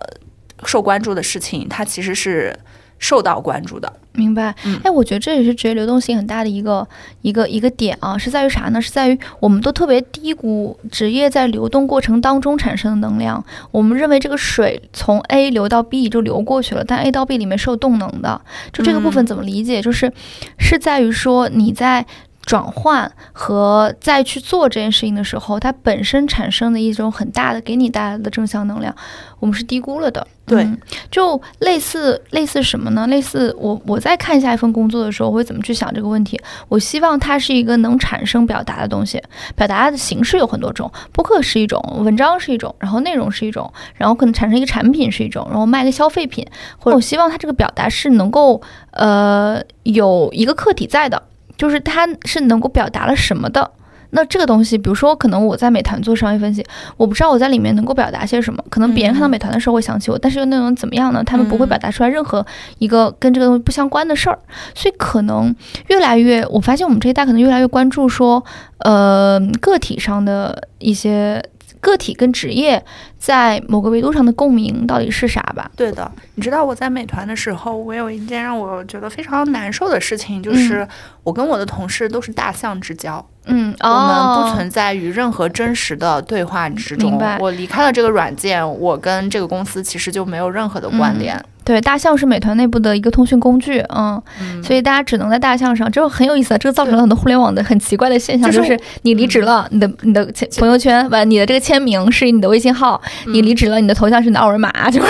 [0.64, 2.57] 受关注的事情，它其实是
[2.98, 3.92] 受到关注的。
[4.12, 6.84] 明白嗯，哎，我觉得这也是职业流动性很大的一个
[7.22, 8.82] 一个一个点啊，是在于啥呢？
[8.82, 13.44] 是在于我们都特别低估职业在流动过程当中产生的能量。
[13.70, 18.40] 我们认为这个水从 A 流到 B 就流过去了，但 A 到 B 里面是有动能的。
[18.72, 19.80] 就这个部分嗯怎么理解？
[19.80, 20.12] 就是
[20.58, 22.04] 是在于说你在。
[22.48, 28.94] 转换和再去做这件事情的时候，它本身产生的一种很大的给你带来的正向能量，
[29.38, 30.26] 我们是低估了的。
[30.46, 30.78] 对嗯
[31.11, 33.06] 就类似类似什么呢？
[33.08, 36.40] 类似我我在看下一份工作的时候，我会怎么去想这个问题？
[36.68, 39.22] 我希望它是一个能产生表达的东西，
[39.54, 46.46] 表达的形式有很多种，播客是一种，文章是一种，然后内容是一种，然后可能产生一个产品是一种，然后卖个消费品，
[46.78, 51.22] 或者我希望它这个表达是能够呃有一个客体在的，
[51.59, 53.71] 就是它是能够表达了什么的。
[54.11, 56.64] 那这个东西，比如说，可能我在美团做商业分析，
[56.97, 58.64] 我不知道我在里面能够表达些什么。
[58.71, 61.23] 可能别人看到美团的时候会想起我，但是又那种怎么样呢？
[61.23, 62.47] 他们不会表达出来任何
[62.79, 64.38] 一个跟这个东西不相关的事儿。
[64.75, 65.55] 所以可能
[65.88, 68.42] 越来越，我发现我们这一代可能越来越关注说，
[68.79, 71.44] 呃，个体上的一些
[71.81, 72.85] 个体跟职业
[73.19, 75.71] 在某个维度上的共鸣到底是啥吧？
[75.77, 80.87] 对的，你知道我在美团的时候，我有一件让我觉得非常难受的事情，就是
[81.25, 87.38] 我跟我的同事都是大象之交，嗯，我们不哦存在于任何真实的对话之中明白。
[87.38, 91.43] 我离开了这个软件，我跟这个公司其实就没有任何的关联。
[91.68, 100.26] 对，大象是美团内部的一个通讯工具，嗯，嗯，所以大家只能在大象上，这个很有意思啊，这个造成了很多互联网的很奇怪的现象，就就是是你离职了，你的你的
[100.59, 105.07] 朋友圈完，你的这个签名是你的微信号，你离职了，你的头像是你的二维码， 就是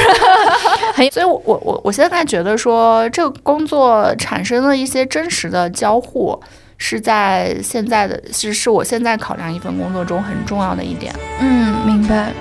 [1.13, 6.37] 所以我，我我我现在觉得说，这个工作产生了一些真实的交互，
[6.77, 11.15] 是在现在的是是我现在考量一份工作中很重要的一点。
[11.39, 12.33] 嗯，明白。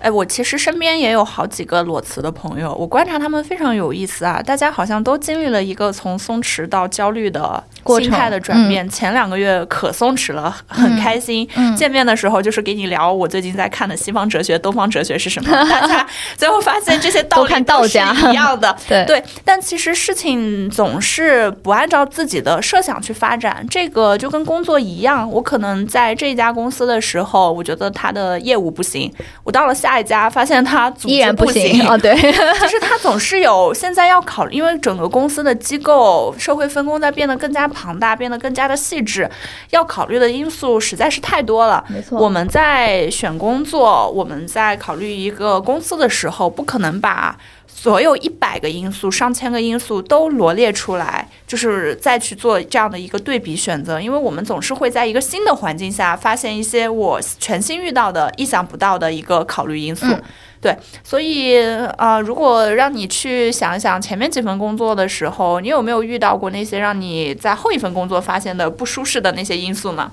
[0.00, 4.40] 哎，我其实身边也有好几个裸辞的朋友，我观察他们非常有意思啊。
[4.40, 8.88] 大家好像都经历了一个从松弛到焦虑的心态的转变。
[8.88, 11.48] 前两个月可松弛了，很开心。
[11.56, 15.50] 嗯见面的时候就是给你聊我最近在看的西方哲学、东方哲学是什么。
[15.50, 16.06] 大家
[16.36, 18.76] 最后发现这些道理都是一样的。
[18.88, 25.28] 对对，但其实事情总是不按照自己的设想去发展，这个就跟工作一样。
[25.30, 29.12] 我可能在这家公司的时候，我觉得他的业务不行，
[29.44, 31.80] 我到了下一家，发现他组织依然不行。
[31.86, 32.12] 啊，对，
[32.60, 39.30] 就是他总是有现在要考虑，因为整个公司的机构社会分工在变得更加庞大，变得更加的细致，
[39.70, 41.84] 要考虑的因素实在是太多了。
[41.88, 42.18] 没错。
[42.18, 47.38] 我们在选工作，我们在考虑一个公司的时候，不可能把
[47.80, 60.06] 所有一百个因素、上千个因素都罗列出来，就是再去做这样的一个对比选择，因为我们总是会在一个新的环境下发现一些我全新遇到的、意想不到的一个考虑因素。
[60.06, 60.20] 嗯
[60.60, 61.56] 对，所以
[61.96, 70.10] 呃，如果让你去想一想前面几份工作的时候，你有没有遇到过那些让你在后一份工作发现的不舒适的那些因素呢？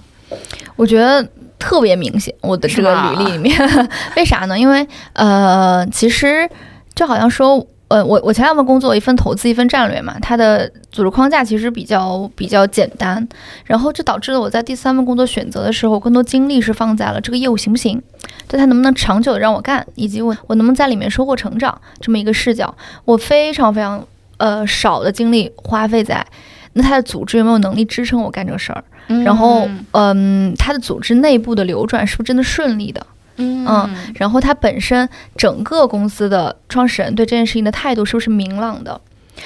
[0.75, 3.57] 我觉得特别明显，我的这个履历里面，
[4.15, 4.59] 为啥呢？
[4.59, 6.47] 因为呃，其实
[6.95, 7.67] 就好像说。
[7.87, 13.25] 呃，我我前两份工作，一份投资，一份战略嘛，它的组织框架其实比较比较简单，
[13.63, 18.01] 然后这导致了我在第三份工作选择的时候，更多精力是放在了这个业务行不行，
[18.49, 24.03] 就它能不能长久的让我干，以及我我能不能在里面收获成长这么一个视角，我非常非常
[24.37, 26.25] 呃少的精力花费在
[26.73, 28.83] 那它的组织有没有能力支撑我干这个事儿，
[29.23, 33.05] 然后嗯，它的组织内部的流转是不是真的顺利的？
[33.37, 38.99] 嗯然后他本身整个公司的创始人对这件事情的态度是不是明朗的？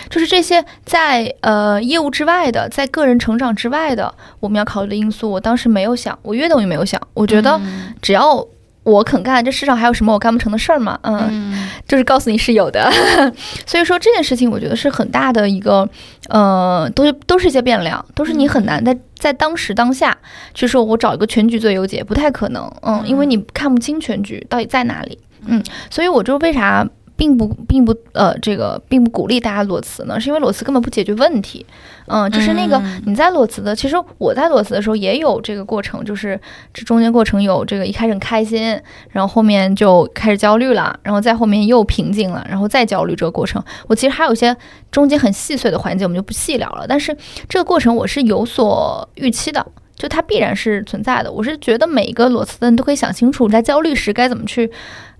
[0.08, 7.02] 就是这些在呃业务之外的，在个人成长之外的，我们要考虑的因素，我当时没有想，我越等于没有想。
[7.15, 8.45] 我觉得嗯只要
[8.84, 10.97] 我肯干，这世上还有什么我干不成的事儿嘛？
[11.02, 12.89] 嗯，嗯就是告诉你是有的。
[13.65, 15.88] 所以说这件事情，我觉得是很大的一个，
[16.30, 20.18] 呃，都是都是一些变量，都是你很难在在当时当下
[20.54, 22.72] 去说我找一个全局最优解，不太可能。
[22.82, 25.20] 嗯，因为你看不清全局到底在哪里。
[25.46, 26.88] 嗯，所以我就为啥。
[27.19, 30.17] 并不并不呃这个并不鼓励大家裸辞呢？
[30.17, 31.65] 是因为裸辞根本不解决问题。
[32.08, 36.39] 嗯，就是那个嗯你在裸辞的，其实我在裸辞的时候也有这个过程，就是
[36.73, 38.79] 这中间过程有这个一开始很开心，
[39.10, 43.62] 然后后面就开始焦虑了，然后再后面又平静了，然后再焦虑这个过程。
[43.88, 44.55] 我其实还有一些
[44.89, 46.86] 中间很细碎的环节，我们就不细聊了。
[46.88, 47.15] 但是
[47.49, 49.65] 这个过程我是有所预期的。
[49.95, 54.71] 就它必然是存在的，我是觉得每一个裸辞的人都可以想清楚，在焦虑时该怎么去，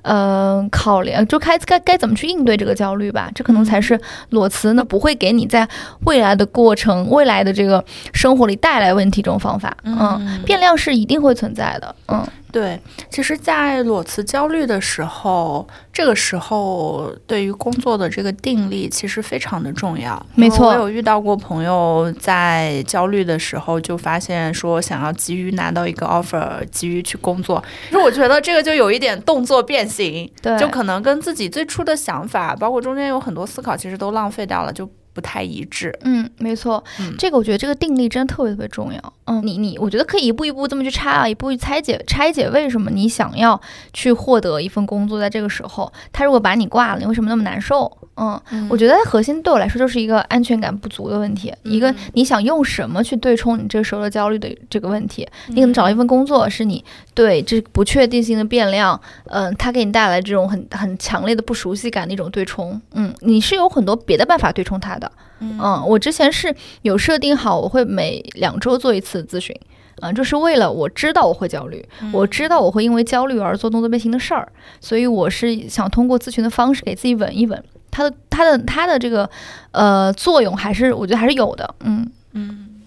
[0.02, 3.30] 呃，考量，就该该该怎么去应对这个焦虑吧。
[3.36, 5.68] 这可能才是裸辞呢不会给你在
[6.06, 7.84] 未来的过程、未来的这个
[8.14, 9.76] 生活里带来问题这种方法。
[9.84, 11.96] 嗯，变量是一定会存在的。
[12.08, 20.26] 嗯对，其实，在裸辞焦虑的时候，这个时候对于工作的这个定力其实非常的重要。
[20.34, 27.64] 没错我有遇到过朋友在焦虑的时候，就发现说想要急于拿到一个 offer，急于去工作。
[27.86, 35.98] 其实我觉得这个就有一点动作变形，对，就可能跟自己最初的想法，包括中间有很多思考，其实都浪费掉了，就不太一致。
[36.04, 39.14] 嗯，没错，嗯这个我觉得这个定力真的特别特别重要。
[39.26, 43.60] 嗯，你你，我觉得可以一步一步这么去拆啊，一步一步拆解拆解为什么你想要
[43.94, 47.92] 去获得一份工作，在这个时候，他如果把你挂了，你为什么那么难受？
[48.22, 55.26] 嗯，我觉得核心对我来说就是一个安全感不足的问题，一个你想用什么去对冲你这时候的焦虑的这个问题。
[55.48, 62.82] 你可能找到一份工作，是你对这不确定性的变量，嗯、它给你带来这种很很强烈的不熟悉感的一种对冲。
[62.92, 65.12] 嗯，你是有很多别的办法对冲它的。
[65.40, 69.56] 嗯，我之前是有设定好，我会每两周做一次咨询。
[70.02, 74.48] 嗯，就是为了我知道我会焦虑，我知道我会因为焦虑而做动作变形的事儿，
[74.80, 77.64] 所以我是想通过咨询的方式给自己稳一稳。
[77.92, 79.30] 它的它的它的这个
[79.72, 81.76] 呃作用还是我觉得还是有的。
[81.82, 82.82] 嗯嗯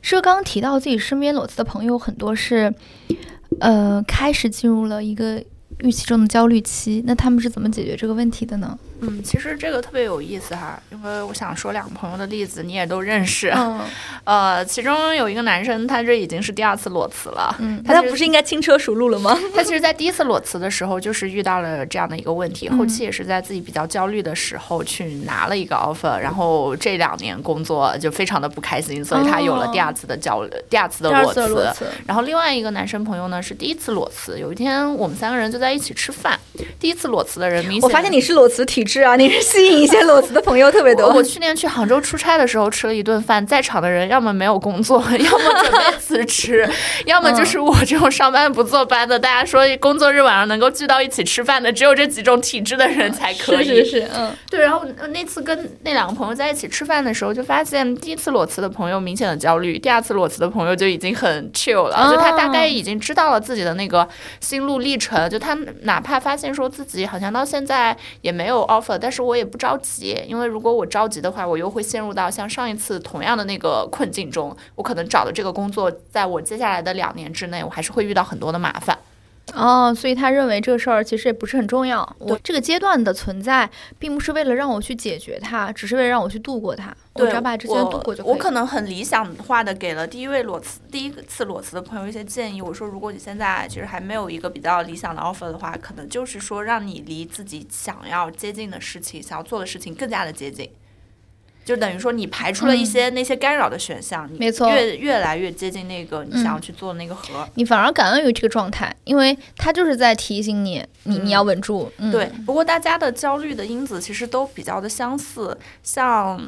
[0.00, 2.72] 是刚刚提到自己身边裸辞的朋友很多是
[3.58, 5.42] 呃开始进入了一个
[5.80, 8.78] 预期中的焦虑期，那他们是怎么解决这个问题的呢？
[9.00, 13.50] 嗯，其实这个特别有意思哈，因为我想说两个朋友的例子，你也都认识。
[13.50, 13.80] 嗯
[14.24, 17.56] 呃，其中有一个男生，他这已经是第二次裸辞了。
[17.58, 19.36] 嗯，他其实那不是应该轻车熟路了吗？
[19.54, 31.34] 他其实，在第一次裸辞的时候，就是遇到了这样的一个问题，嗯后期也是在自己比较焦虑的时候去拿了一个 offer，然后这两年工作就非常的不开心，所以他有了第二次的焦虑，第二次的裸辞。
[31.34, 36.38] 次的裸辞，然后另外一个男生朋友呢是第一次裸辞，有一天我们三个人就在一起吃饭，
[36.78, 46.68] 第一次裸辞的人明显我发现你是裸辞体质啊，你是吸引一些裸辞的朋友特别我我去年去杭州出差的时候吃了一顿饭，在场的人要么没有工作， 要么准备辞职，
[47.06, 49.18] 要么就是我这种上班不坐班的。
[49.18, 53.64] 大家说工作日晚上能够聚到一起吃饭的，只有这几种体质的人才可以。
[53.64, 64.08] 是是是，嗯对，然后呃那次跟那两个朋友在一起吃饭的时候，就发现第一次裸辞的朋友明显的焦虑，第二次裸辞的朋友就已经很 chill 了，就他大概已经知道了自己的那个
[64.40, 68.62] 心路历程，就他哪怕发现说自己好像到现在也没有
[68.98, 78.98] 但是我也不着急，因为如果我着急的话，我又会陷入到像上一次同样的那个困境中，我可能找的这个工作，在我接下来的两年之内，我还是会遇到很多的麻烦。
[79.54, 82.16] 哦，所以他认为这个事儿其实也不是很重要。
[82.18, 86.94] 我这个阶段的存在，并不是为了让我去解决它，只是为了让我去度过它。
[87.14, 88.32] 我只要把这阶段度过就可以。
[88.32, 92.62] 我可能很理想化的给了第一位裸辞、第一次裸辞的朋友一些建议。
[92.62, 100.70] 我说，如果你现在其实还没有一个比较理想的 offer 的话，可能就是说让你离自己想要接近的事情、想要做的事情更加的接近。
[101.70, 107.48] 就等于说，你排除了一些那些干扰的选项，你嗯没错越越来越接近那个你想要去做的那个核。
[107.54, 111.90] 你反而感恩于这个状态，因为它就是在提醒你，你你要稳住。
[111.98, 116.40] 嗯、对，不过大家的焦虑的因子其实都比较的相似，像。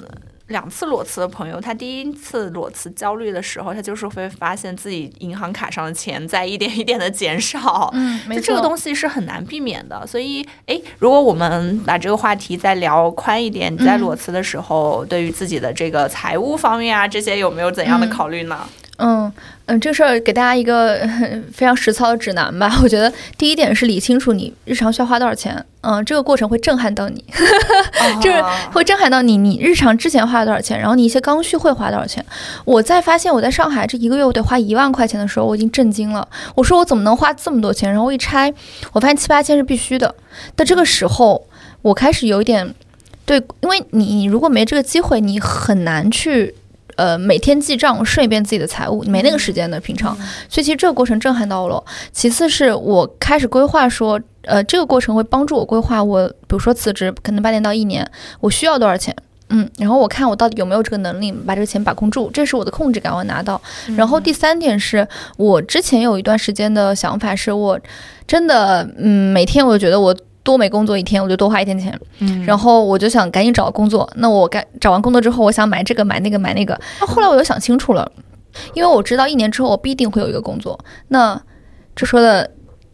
[0.49, 10.07] 两次裸辞的朋友，他第一次裸辞焦虑的时候，他就是会发现自己银行卡上的钱在一点一点的减少，嗯，没错，就这个东西是很难避免的。
[10.07, 18.59] 所以，诶，如果我们把这个话题再聊宽一点，你在嗯裸辞的时候，对于自己的这个财务方面啊，这些有没有怎样的嗯考虑呢？
[18.99, 19.33] 嗯
[19.67, 21.09] 嗯，这事儿给大家一个
[21.53, 22.81] 非常实操的指南吧。
[22.83, 25.65] 我觉得第一点是理清楚你日常需要花多少钱。
[25.83, 27.25] 嗯，这个过程会震撼到你，
[28.23, 32.25] 就是啊会震撼到你，你日常之前花了多少钱，然后你一些刚需会花多少钱。
[32.65, 36.27] 我在发现我在上海这一个月我得花一万块钱的时候，我已经震惊了。
[36.55, 37.91] 我说我怎么能花这么多钱？
[37.91, 38.53] 然后我一拆，
[38.93, 40.15] 我发现七八千是必须的。
[40.55, 41.47] 但这个时候，
[41.83, 42.73] 我开始有一点
[43.25, 46.55] 对，因为你如果没这个机会，你很难去。
[46.97, 50.17] 呃，每天记账顺一遍自己的财务，你没那个时间的，平常，
[50.49, 51.87] 所以其实这个过程震撼到了我。
[52.13, 58.09] 其次是我开始规划说，呃，这个过程会帮助我规划我，比如说辞职，可能半年到一年，
[58.41, 59.15] 我需要多少钱，
[59.49, 63.61] 嗯，然后我看我到底有没有这个能力把这个钱把控住，这是我的控制感，我拿到。
[63.97, 65.07] 然后第三点是
[65.37, 67.79] 我之前有一段时间的想法是我
[68.27, 71.99] 真的，嗯，每天我觉得我多没工作一天，我就多花一天钱。
[72.19, 74.11] 嗯然后我就想赶紧找工作。
[74.17, 76.79] 那我该找完工作之后，我想买这个买那个买那个。
[77.01, 78.11] 那后来我又想清楚了，
[78.75, 80.79] 因为我知道一年之后我必定会有一个工作。
[81.09, 81.41] 那
[81.95, 82.51] 这说的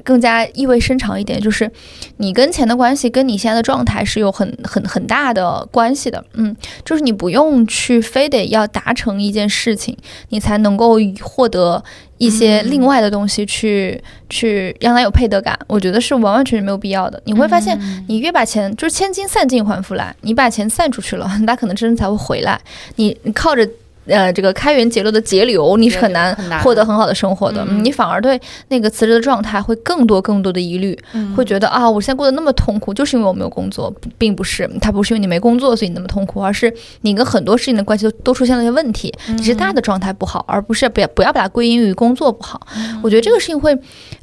[0.09, 1.71] 更加意味深长一点，就是
[2.17, 6.25] 你跟钱的关系跟你现在的状态是有很很很大的关系的。
[6.33, 9.95] 嗯，就是你不用去非得要达成一件事情，
[10.31, 11.85] 你才能够获得
[12.17, 15.59] 一些另外的东西去、去让它有配得感。
[15.67, 17.21] 我觉得是完完全全没有必要的。
[17.27, 17.79] 你会发现，
[18.09, 22.59] 你越把钱就是千金散尽还复来，你把钱散出去了，它可能真的才会回来。
[22.97, 23.69] 你你靠着。
[24.09, 27.65] 呃，这个开源节流的节流，你是很难获得很好的生活的。
[27.69, 27.85] 嗯。
[27.85, 31.35] 你反而对那个辞职的状态会更多更多的疑虑，嗯。
[31.35, 42.67] 会觉得啊，我现在过得那么痛苦，就是因为我没有工作，并不是，它不是因为你没工作所以你那么痛苦，而是你跟很多事情的关系都都出现了一些问题，你是大的状态不好，而不是不要不要把它归因于工作不好。
[43.03, 43.77] 我觉得这个事情会，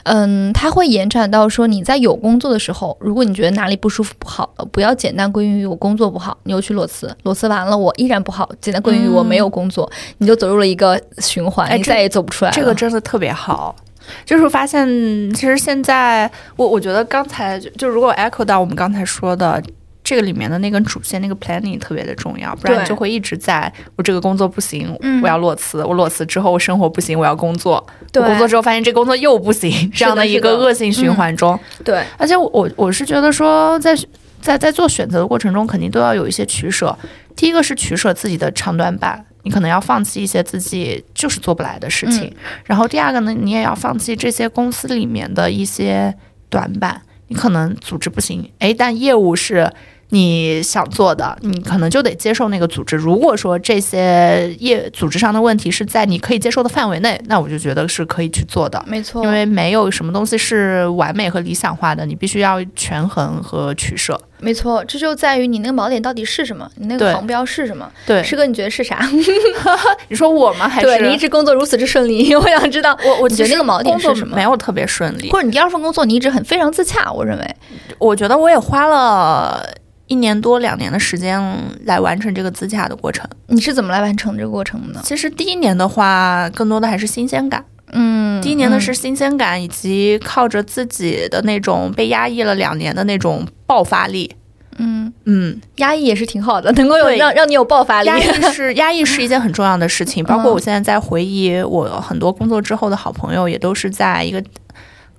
[0.03, 9.74] 嗯，它会延展到说你在有工作的时候，如果你觉得哪里不舒服不好，呃不要简单归因于我工作不好，你又去裸辞，裸辞完了我依然不好，简单归因于我没有工作，
[10.19, 12.55] 你就走入了一个循环，哎你再也走不出来了。
[12.55, 13.75] 这个真的特别好。
[14.23, 14.87] 就是发现，
[15.33, 19.59] 其实现在我我觉得刚才就就如果 echo 到我们刚才说的
[20.03, 31.59] 这个里面的那根主线，那个 planning 特别的重要，不然你就会一直在我这个工作不行，嗯我要裸辞，我裸辞之后我生活不行，我要工作，对我工作之后发现这工作又不行，这样的一个恶性循环中。
[31.83, 33.97] 对，而且我我是觉得说在，
[34.39, 36.95] 在在做选择的过程中，肯定都要有一些取舍。
[37.35, 42.29] 第一个是取舍自己的长短板，你可能要放弃一些自己就是做不来的事情。
[42.65, 46.13] 然后第二个呢，你也要放弃这些公司里面的一些
[46.49, 47.01] 短板。
[47.27, 49.67] 你可能组织不行，诶，但业务是
[50.09, 52.95] 你想做的，你可能就得接受那个组织。
[52.95, 58.83] 如果说这些业组织上的问题是在你可以接受的范围内，那我就觉得是可以去做的。
[58.87, 64.21] 没错，因为没有什么东西是完美和理想化的，你必须要权衡和取舍。
[64.45, 67.91] 没错，这就在于你那个锚点到底是什么，你那个航标是什么。
[68.05, 68.99] 对，师哥，你觉得是啥？
[70.07, 70.69] 你说我吗？
[70.69, 77.55] 还是对你一直工作如此之顺利， 我想知道，我我觉得那个锚点是什么没有特别顺利，或者你第二份工作你一直很非常自洽，我认为。
[77.97, 79.67] 我觉得我也花了
[80.07, 81.41] 一年多两年的时间
[81.85, 83.27] 来完成这个自洽的过程。
[83.47, 85.01] 你是怎么来完成这个过程的呢？
[85.03, 87.65] 其实第一年的话，更多的还是新鲜感。
[87.95, 88.81] 嗯，第一年的嗯。
[88.81, 94.35] 是新鲜感，以及靠着自己的那种被压抑了两年的那种爆发力。
[94.77, 98.07] 嗯，嗯，压抑也是挺好的，能够有让让你有爆发力。
[98.07, 104.43] 压抑是 压抑是一件很重要的事情，包括我现在在回忆我很多工作之后的好朋友，也都是在一个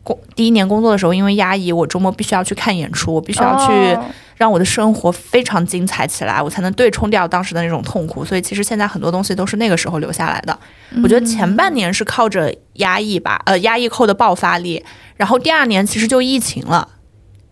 [0.06, 4.04] 工第一年工作的时候，因为压抑，我周末必须要去看演出，我必须要去哦
[4.36, 8.24] 让我的生活非常精彩起来，我才能对冲掉当时的那种痛苦。
[8.24, 10.56] 所以其实现在很多东西都是那个时候留下来的。
[11.02, 14.84] 我觉得前半年是靠着压抑吧，呃，压抑后的爆发力，
[15.16, 16.86] 然后第二年其实就疫情了。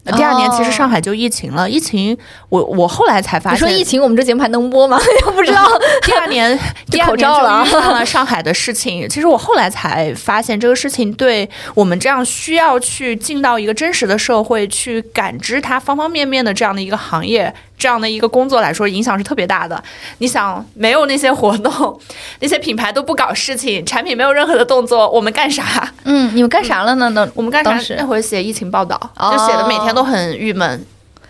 [0.05, 2.17] 呃第二年其实上海就疫情了，疫情
[2.49, 4.99] 我我后来才发现，你说疫情，我们这节目还能播吗？
[5.25, 5.67] 又不知道。
[6.05, 6.59] 第二年，
[6.91, 9.09] 第二口年罩了啊就遇上了上海的事情。
[9.09, 19.85] 其实我后来才发现，这个事情对我们这样需要去进到一个真实的社会，去感知它方方面面的这样的一个行业、这样的一个工作来说，影响是特别大的。
[20.17, 22.01] 你想，没有那些活动，
[22.41, 25.87] 那些品牌都不搞事情，产品没有任何的动作，我们干啥？
[26.05, 27.11] 嗯，你们干啥了呢？
[27.11, 27.95] 那我们干啥？
[27.99, 30.83] 那会儿写疫情报道，哦就写的每天都很郁闷。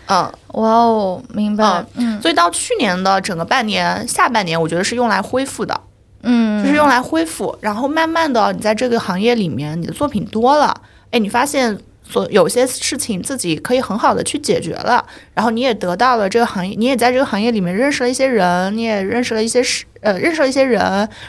[0.07, 1.85] 嗯，哇哦，明白。
[1.95, 5.77] 嗯所以到去年的整个半年、下半年，我觉得是用来恢复的。
[6.23, 10.73] 嗯，就是用来恢复，然后慢慢的，你在这个行业里面，你的作品多了，
[11.11, 11.77] 哎，你发现
[12.15, 20.79] 所有些事情自己可以很好的去解决了，然后你也得到了这个行业，你也在这个行业里面认识了一些人，你也认识了一些事，呃，认识了一些人，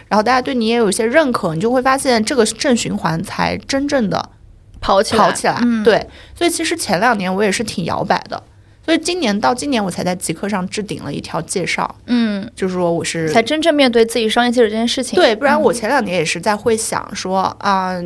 [0.06, 4.30] 然后大家对你也有一些认可，你就会发现这个正循环才真正的
[4.80, 5.58] 跑起来，跑起来。
[5.64, 6.06] 嗯，对，
[6.36, 8.40] 所以其实前两年我也是挺摇摆的。
[8.84, 15.16] 所以今年到今年，我才在极客上置顶了一条介绍，嗯，就是说我是才真正面对自己商业记者这件事情。
[15.16, 18.00] 对，不然我前两年也是在会想说啊、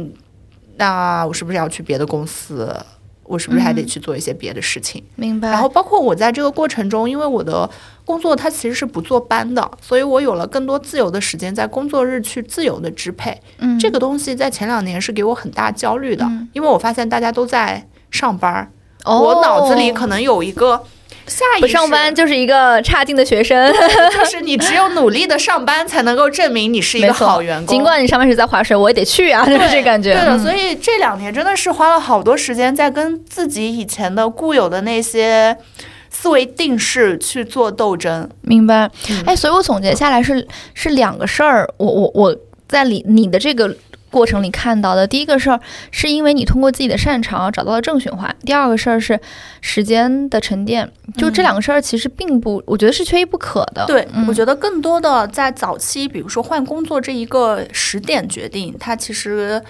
[0.80, 2.74] 那我是不是要去别的公司？
[3.22, 5.04] 我是不是还得去做一些别的事情？
[5.14, 5.50] 明白。
[5.50, 7.68] 然后包括我在这个过程中，因为我的
[8.04, 13.40] 工作它其实是不坐班的，所以我有了更多自由的时间，在工作日去自由的支配。
[13.58, 18.72] 嗯，这个东西在前两年是给我很大焦虑的，嗯因为我发现大家都在上班儿，
[19.04, 20.82] 哦我脑子里可能有一个
[21.30, 23.72] 下意识不上班就是一个差劲的学生。
[24.12, 27.74] 就是你只有努力的上班，才能够证明你是一个好员工。
[27.74, 30.12] 尽管你上班是在划水，我也得去啊，就是这感觉。
[30.14, 35.56] 对的，嗯所以这两年真的是花了好多时间在跟自己以前的固有的那些
[36.10, 38.28] 思维定式去做斗争。
[38.42, 39.22] 明白嗯。
[39.26, 41.72] 哎，所以我总结下来是是两个事儿。
[41.76, 42.36] 我我我
[42.68, 43.74] 在你你的这个
[44.10, 45.06] 过程里看到的。
[45.06, 49.18] 第一个事儿是因为你通过自己的擅长找到了正循环，第二个事儿是
[49.60, 50.90] 时间的沉淀。
[51.16, 53.84] 就这两个事儿其实并不，我觉得是缺一不可的。
[53.86, 59.60] 对，嗯我觉得更多的在早期，比如说换工作这一个时点决定，它其实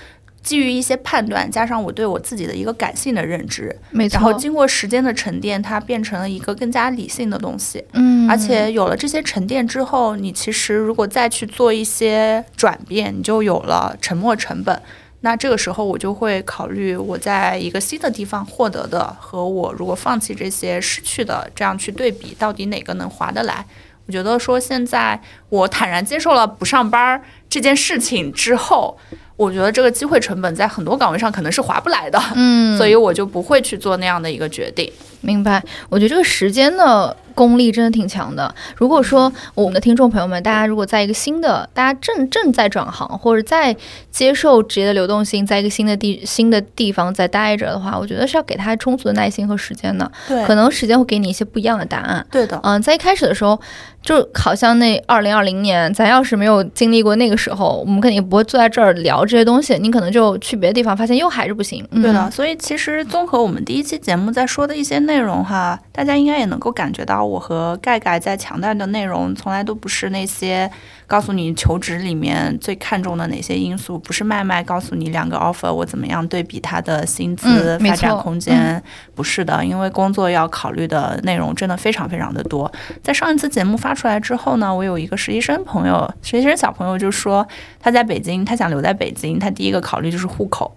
[0.42, 4.14] 基于一些判断，加上我对我自己的一个感性的认知，没错。
[4.14, 7.84] 然后经过时间的沉淀，它变成了一个更加理性的东西。
[7.92, 14.80] 嗯，而且有了这些沉淀之后，你其实如果再去做一些转变，你就有了沉没成本。
[15.22, 23.62] 那这个时候我就会考虑我在一个新的地方获得的和我如果放弃这些失去的，这样去对比，到底哪个能划得来？
[24.10, 28.98] 我觉得说现在我坦然接受了不上班儿这件事情之后，
[29.36, 34.92] 我觉得这个机会成本在很多岗位上可能是划不来的，嗯，所以我就不会去做那样的一个决定。
[35.20, 38.52] 明白，我觉得这个时间的功力真的挺强的。
[38.74, 43.76] 如果说我们的听众朋友们，大家如果在一个新的，大家正正在转行或者在
[44.10, 50.10] 接受职业的流动性，在一个新的地新的地方在待着的话，我觉得是要给他充足的耐心和时间的。
[50.26, 52.26] 对可能时间会给你一些不一样的答案。
[52.30, 53.60] 对的，嗯，在一开始的时候，
[54.02, 59.76] 就好像那二零二零年，咱要是没有经历过那个时候，我们肯定不会坐在这儿聊这些东西。
[59.78, 61.86] 你可能就去别的地方，发现又还是不行。
[61.90, 70.70] 嗯、对的，所以其实综合我们第一期节目在说的一些内容哈，大家应该也能够感觉到，我和盖盖在强调的内容，从来都不是那些
[71.06, 78.82] 告诉你求职里面最看重的哪些因素，不是麦麦告诉你两个 offer 我怎么样对比他的薪资、嗯发展空间，
[79.14, 82.70] 不是的，因为工作要考虑的内容真的非常非常的多。
[83.02, 87.46] 在上一次节目发出来之后呢，我有一个实习生朋友，实习生小朋友就说
[87.78, 90.76] 他在北京，他想留在北京，他第一个考虑就是户口。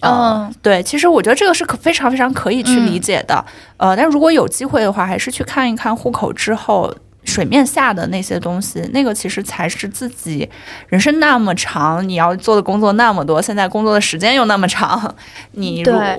[0.00, 3.42] 呃嗯，对，其实我觉得这个是可非常非常可以去理解的，
[3.78, 6.94] 呃，但如果有机会的话，还是去看一看户口之后
[7.24, 10.48] 水面下的那些东西，那个其实才是自己
[10.88, 15.14] 人生那么长，你要做的工作那么多，现在工作的时间又那么长，
[15.52, 16.18] 你如对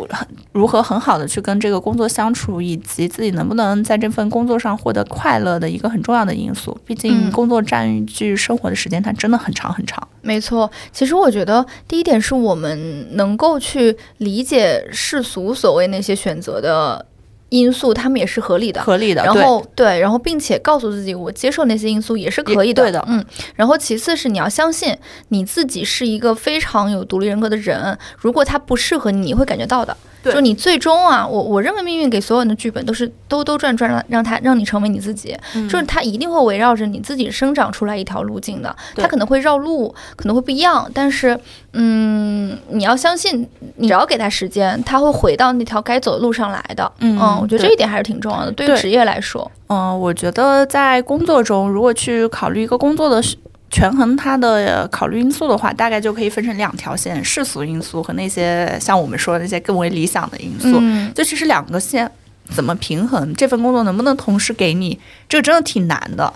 [0.51, 6.77] 如何很好的去跟这个工作相处，以及自己能不能在这份工作上获得快乐的一个很重要的因素。
[6.85, 10.05] 毕竟嗯工作占据生活的时间，它真的很长很长。
[10.21, 17.05] 没错，其实我觉得第一点是我们能够去理解世俗所谓那些选择的
[17.49, 18.81] 因素，他们也是合理的。
[18.81, 22.83] 合理的，然后对，然后并且告诉自己，我接受那些因素也是可以的。
[22.83, 23.23] 对的嗯。
[23.55, 24.97] 然后其次是你要相信
[25.29, 29.95] 你自己是一个非常有独立人格的人，如果他不适合你，你会感觉到的。
[30.25, 38.75] 对就你最终啊，我我认为命运给所有人的剧本都是兜兜转转让让他让你成为你自己，嗯就是他一定会围绕着你自己生长出来一条路径的。
[38.95, 41.39] 对他可能会绕路，可能会不一样，但是
[41.73, 46.91] 嗯，你要相信，你只要给他时间，他会回到那条该走的路上来的。
[46.99, 49.49] 嗯我觉得这一点还是挺重要的，对于职业来说。
[49.67, 53.35] 嗯，我觉得在工作中，如果去考虑一个工作的是
[53.71, 60.69] 权衡它的考虑因素的话，大概就可以分成两条线：世俗因素和那些像我们说的那些更为理想的因素。
[60.79, 62.09] 嗯，就其实两个线
[62.49, 66.31] 怎么平衡，这份工作能不能同时给你，这个真的挺难的。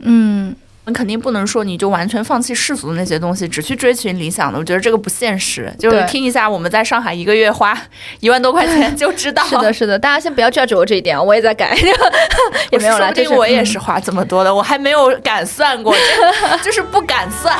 [0.00, 0.54] 嗯，
[0.88, 4.58] 你肯定不能说你就完全放弃世俗的那些东西，只去追寻理想的。
[4.58, 5.72] 我觉得这个不现实。
[5.78, 7.78] 就是对听一下我们在上海一个月花
[8.20, 11.76] 一万多块钱 就知道，是的，是的，大家先不要 judge 我这一点，我也在改，
[12.72, 15.94] 也没有啦，说不这定我也嗯是花这么多的，我还没有敢算过，
[16.64, 17.56] 就是不敢算。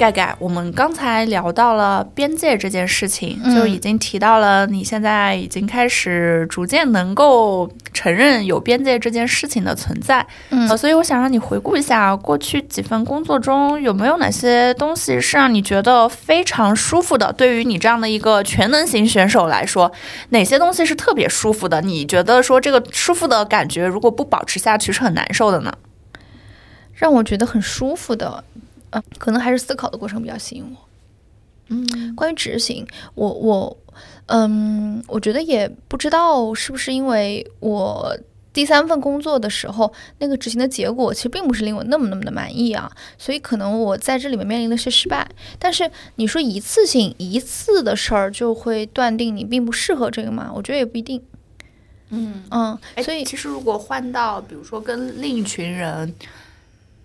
[0.00, 10.26] 盖盖，我们刚才聊到了边界这件事情，嗯就已经提到了你现在已经开始逐渐能够承认有边界这件事情的存在。
[10.48, 17.30] 嗯呃，所以我想让你回顾一下过去几份工作中有没有哪些东西是让你觉得非常舒服的？
[17.34, 19.92] 对于你这样的一个全能型选手来说，
[20.30, 21.82] 哪些东西是特别舒服的？
[21.82, 25.70] 你觉得说这个舒服的感觉如果不保持下去是很难受的呢？
[26.94, 28.44] 让我觉得很舒服的，
[28.90, 30.86] 呃，可能还是思考的过程比较吸引我。
[31.72, 32.84] 嗯关于执行，
[33.14, 33.76] 我我
[34.26, 38.16] 嗯，我觉得也不知道是不是因为我
[38.52, 45.28] 第三份工作的时候，那个执行的结果其实并不是令我那么那么的满意啊，所以可能我在这里面面临的是失败。
[45.60, 50.50] 但是你说一次性一次的事儿就会断定你并不适合这个吗？
[50.52, 51.22] 我觉得也不一定。
[52.08, 52.42] 嗯。
[52.50, 56.12] 嗯，哎，所以其实如果换到比如说跟另一群人，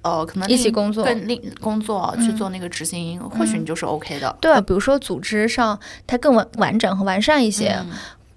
[0.05, 4.37] 呃，可能一起工作跟另工作去嗯做那个执行，或许你就是 OK 的。
[4.39, 7.87] 对，比如说组织上它更完完整和完善一些，嗯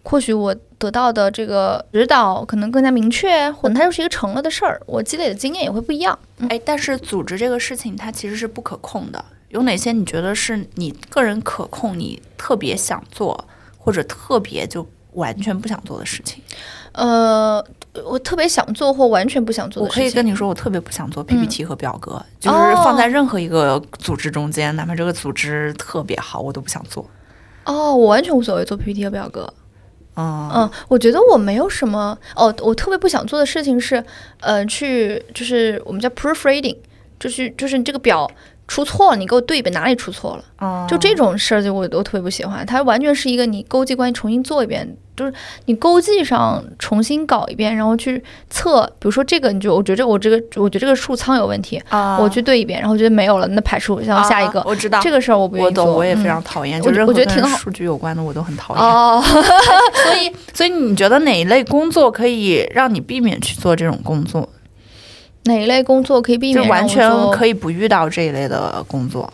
[0.02, 6.18] 或许我得到的这个指导可能更加明确，或者它就是一个成了的事儿，我积累的经验也会不一样。
[6.38, 9.22] 嗯哎，但是组织这个事情它其实是不可控的。
[9.50, 13.46] 有哪些你觉得是你个人可控，你特别想做，
[13.76, 16.42] 或者特别就完全不想做的事情？
[16.98, 17.64] 呃，
[18.04, 20.04] 我特别想做或完全不想做我的事情。
[20.04, 27.08] 可以跟你说，我特别不想做嗯 PPT 和表格，就是放在任何一个组织中间，哪怕这个组织特别好，我都不想做。
[27.64, 29.52] 哦，我完全无所谓做 PPT 和表格。
[30.16, 34.02] 嗯嗯，我觉得我没有什么哦，我特别不想做的事情是，
[34.40, 36.76] 呃，去就是我们叫 proofreading，
[37.20, 38.28] 就是就是你这个表
[38.66, 45.32] 出错了，你给我对一遍哪里出错了，嗯就这种事儿就我我特别不喜欢，它完全是一个你勾记关系重新做一遍，就是
[45.66, 58.82] 你勾记上重新搞一遍，然后去测，比如说这个你就我觉得我这个我觉得这个数仓有问题，啊我去对一遍，然后觉得没有了，那排除，然后下一个，啊我知道这个事儿我不愿我懂，意做，我也非嗯常讨厌，我就是我觉得挺好数据有关的我都很讨厌。
[58.84, 59.20] 哦，
[60.04, 64.48] 所以， 所以你觉得哪一类工作可以让你避免去做这种工作？
[65.44, 66.62] 哪一类工作可以避免？
[66.62, 67.48] 就完全可以。
[67.48, 69.32] 以不遇到这一类的工作。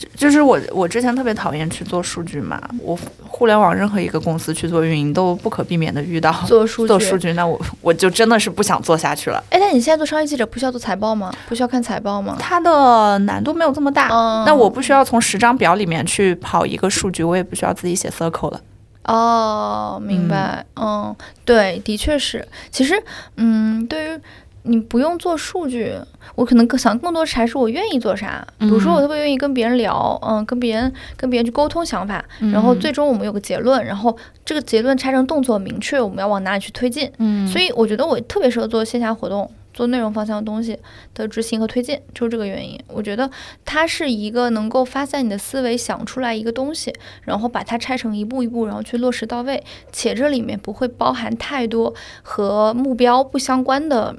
[0.00, 2.98] 就就是我，我之前特别讨厌去做数据嘛，我
[3.28, 9.44] 互联网任何一个公司去做运营都不可避免的遇到做数据，做数据，那我我就真的是不想做下去了。
[9.50, 11.30] 哎，但你现在做商业记者不需要做财报吗？
[11.50, 12.38] 不需要看财报吗？
[12.40, 18.60] 它的难度没有这么大，嗯那我不需要从十张表里面去跑一个数据，我也不需要自己写 circle 了。
[19.04, 20.64] 哦，明白。
[20.76, 22.46] 嗯对，的确是。
[22.70, 22.94] 其实，
[23.36, 24.20] 嗯，对于
[24.62, 25.94] 你不用做数据，
[26.34, 28.46] 我可能更想更多还是我愿意做啥。
[28.58, 37.10] 比如说，我特别愿意跟别人聊，嗯，跟别人跟别人去沟通想法，然后最终我们有个结论，然后这个结论拆成动作明确，我们要往哪里去推进。
[37.18, 40.78] 嗯所以我觉得我特别适合做线下活动，做内容方向的东西
[41.14, 42.78] 的执行和推进，就是这个原因。
[42.88, 43.30] 我觉得
[43.64, 46.92] 它是一个能够发散你的思维，想出来一个东西，
[47.22, 54.14] 然后把它拆成一步一步，然后去落实到位，且这里面不会包含太多和目标不相关的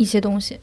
[0.00, 0.58] 一些东西，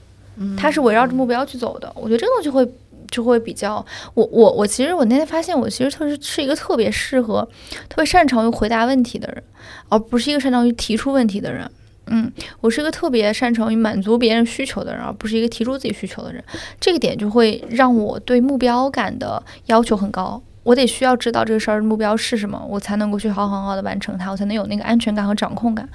[0.58, 1.92] 它是围绕着目标去走的。
[1.96, 2.68] 我觉得这个东西会。
[3.10, 3.76] 就会比较，
[4.16, 7.42] 我我我其实我那天发现，我其实特是是一个特别适合、
[7.88, 9.42] 特别擅长于回答问题的人，
[9.88, 11.72] 而不是一个擅长于提出问题的人。
[12.08, 12.30] 嗯，
[12.60, 16.44] 我是一个特别擅长于满足别人需求的人，而不是一个提出自己需求的人。
[16.82, 20.42] 这个点就会让我对目标感的要求很高。
[20.64, 25.88] 我得需要知道这个事儿的目标是什么，我才能够去好好好的完成它，我才能有那个安全感和掌控感。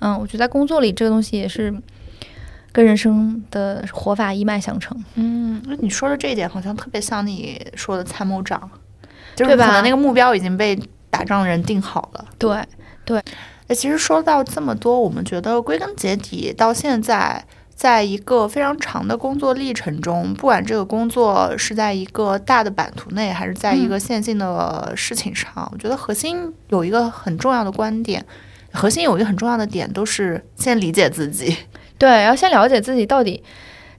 [0.00, 1.72] 嗯，我觉得在工作里这个东西也是
[2.72, 4.96] 跟人生的活法一脉相承。
[5.14, 8.70] 嗯，那你说的这一点好像特别像你说的参谋长，
[9.34, 10.78] 就是对吧可能那个目标已经被
[11.10, 12.24] 打仗的人定好了。
[12.38, 12.62] 对
[13.04, 13.18] 对，
[13.66, 17.44] 哎，其实说到这么多，我们觉得归根结底，到现在，
[17.74, 28.24] 在一个非常长的工作历程中，不管这个工作是在一个大的版图内，还是在一个线性的事情上，我觉得核心有一个很重要的观点，
[28.72, 31.56] 核心有一个很重要的点，都是先理解自己。
[32.00, 33.42] 对，要先了解自己到底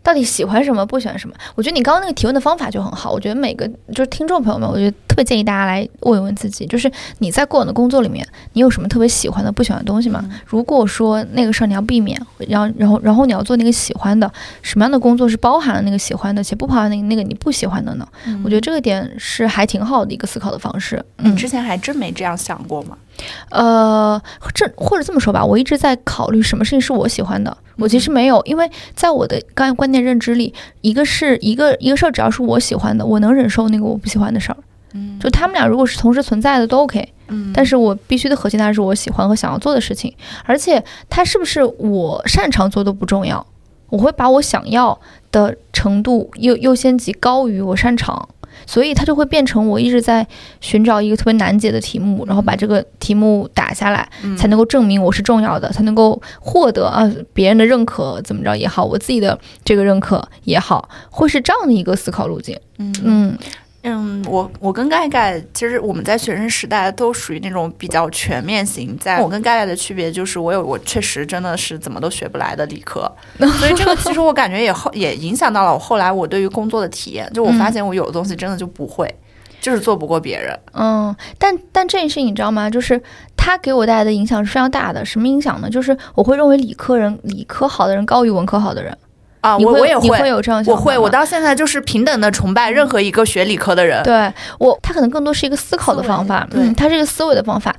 [0.04, 1.36] 到底喜欢什么，不喜欢什么。
[1.54, 3.12] 我觉得你刚刚那个提问的方法就很好。
[3.12, 10.28] 我觉得每个就是听众朋友们，我觉得特别建议大家来问一问自己，就是你在过往的工作里面，你有什么特别喜欢的、不喜欢的东西吗？
[10.48, 14.32] 如果说那个事儿你要避免，然后然后然后你要做那个喜欢的，
[14.64, 18.08] 什么样的工作是包含了那个喜欢的，且不包含那个那个你不喜欢的呢？
[18.44, 21.04] 我觉得这个点是还挺好的一个思考的方式。
[21.20, 22.98] 嗯你，之前还真没这样想过吗？
[23.50, 24.20] 呃，
[24.56, 27.56] 这或者这么说吧，我一直在考虑什么事情是我喜欢的。
[27.82, 34.58] 我其实没有，因为在我的观观念认知里，一个是一个一个事儿，只要是我喜欢的，我能忍受那个我不喜欢的事儿。
[34.94, 40.14] 嗯就他们俩如果是同时存在的都 OK，嗯但是我必须的核心它是我喜欢和想要做的事情，
[40.46, 43.46] 而且它是不是我擅长做都不重要，
[43.90, 45.00] 我会把我想要
[45.32, 48.28] 的程度优优先级高于我擅长。
[48.72, 50.26] 所以它就会变成我一直在
[50.62, 54.38] 寻找一个特别难解的题目，然后把这个题目打下来，嗯。
[54.38, 62.58] 才能够证明我是重要的，才能够获得啊别人的认可，怎么着也好，我自己的这个认可也好，会是这样的一个思考路径。
[62.78, 63.38] 嗯
[63.84, 68.98] 嗯嗯，我我跟盖盖其实我们在学生时代都属于那种比较全面型。
[68.98, 77.28] 在我跟盖盖的区别就是，我有我确实真的是怎么都学不来的理科，所以这个其实我感觉也后也影响到了我后来我对于工作的体验。
[77.34, 79.12] 就我发现我有的东西真的就不会，
[79.60, 80.58] 就是做不过别人。
[80.74, 82.70] 嗯，但但这件事情你知道吗？
[82.70, 83.02] 就是
[83.36, 85.04] 他给我带来的影响是非常大的。
[85.04, 85.70] 什么影响呢？
[85.70, 88.96] 就是我会认为理科人、理科好的人高于文科好的人。
[89.42, 94.02] 啊，我我也你会有这样的我会，想法我到现在就是平等的崇拜任何一个学理科的人。
[94.04, 97.76] 对我，他可能更多是一个思考的方法，对嗯，他是一个思维的方法，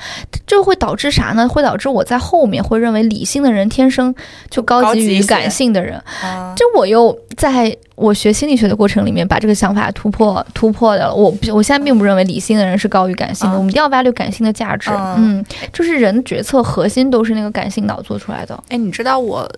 [0.47, 1.49] 这会导致啥呢？
[1.49, 4.15] 会导致我在后面会认为理性的人天生
[4.51, 11.15] 就高级于感性的人，啊这我又在我学心理学的过程里面把这个想法突破突破掉了。
[11.15, 14.91] 我不我现在并不认为理性的人是高于感性的，嗯我们一定要 value 感性的价值。
[14.91, 18.61] 嗯嗯，就是人决策核心都是那个感性脑做出来的。
[18.69, 19.49] 哎，你知道我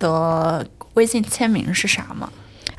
[0.00, 2.30] 的微信签名是啥吗？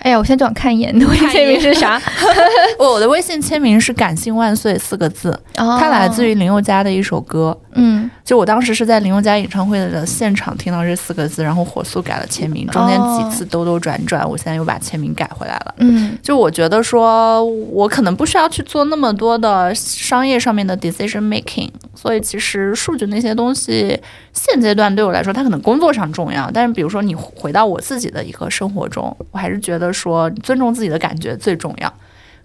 [0.06, 2.00] 哎呀，我现在就想看一眼你的微信签名是啥？
[2.78, 7.58] 我的微信签名是“感性万岁”四个字，哦它来自于林宥嘉的一首歌。
[7.78, 15.74] 嗯就我当时是在林宥嘉演唱会的现场听到这四个字，然后火速改了签名，中间几次兜兜转转，我现在又把签名改回来了。
[15.80, 24.00] 嗯就我觉得说，我可能不需要去做那么多的商业上面的 decision making，所以其实数据那些东西，
[24.34, 31.94] 现阶段对我来说，它可能工作上重要，但是比如说你回到我自己的一个生活中，我还是觉得说尊重自己的感觉最重要。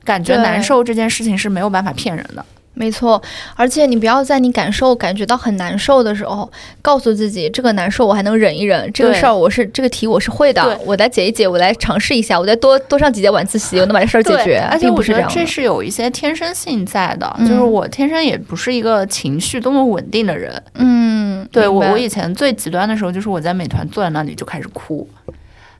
[0.04, 2.44] 感觉难受这件事情是没有办法骗人的。
[2.72, 3.20] 没错，
[3.56, 15.46] 而且你不要在你感受感觉到很难受的时候，告诉自己这个难受我还能忍一忍，这个事儿我是这个题我是会的，我来解一解，我来尝试一下，我再多多上几节晚自习，我能把这事儿解决，而且不我觉得这是这样的。
[15.46, 20.62] 是有一些天生性在的，嗯就是我天生也不是一个情绪多么稳定的人。
[20.76, 25.06] 嗯，对我，我以前最极端的时候，就是我在美团坐在那里就开始哭。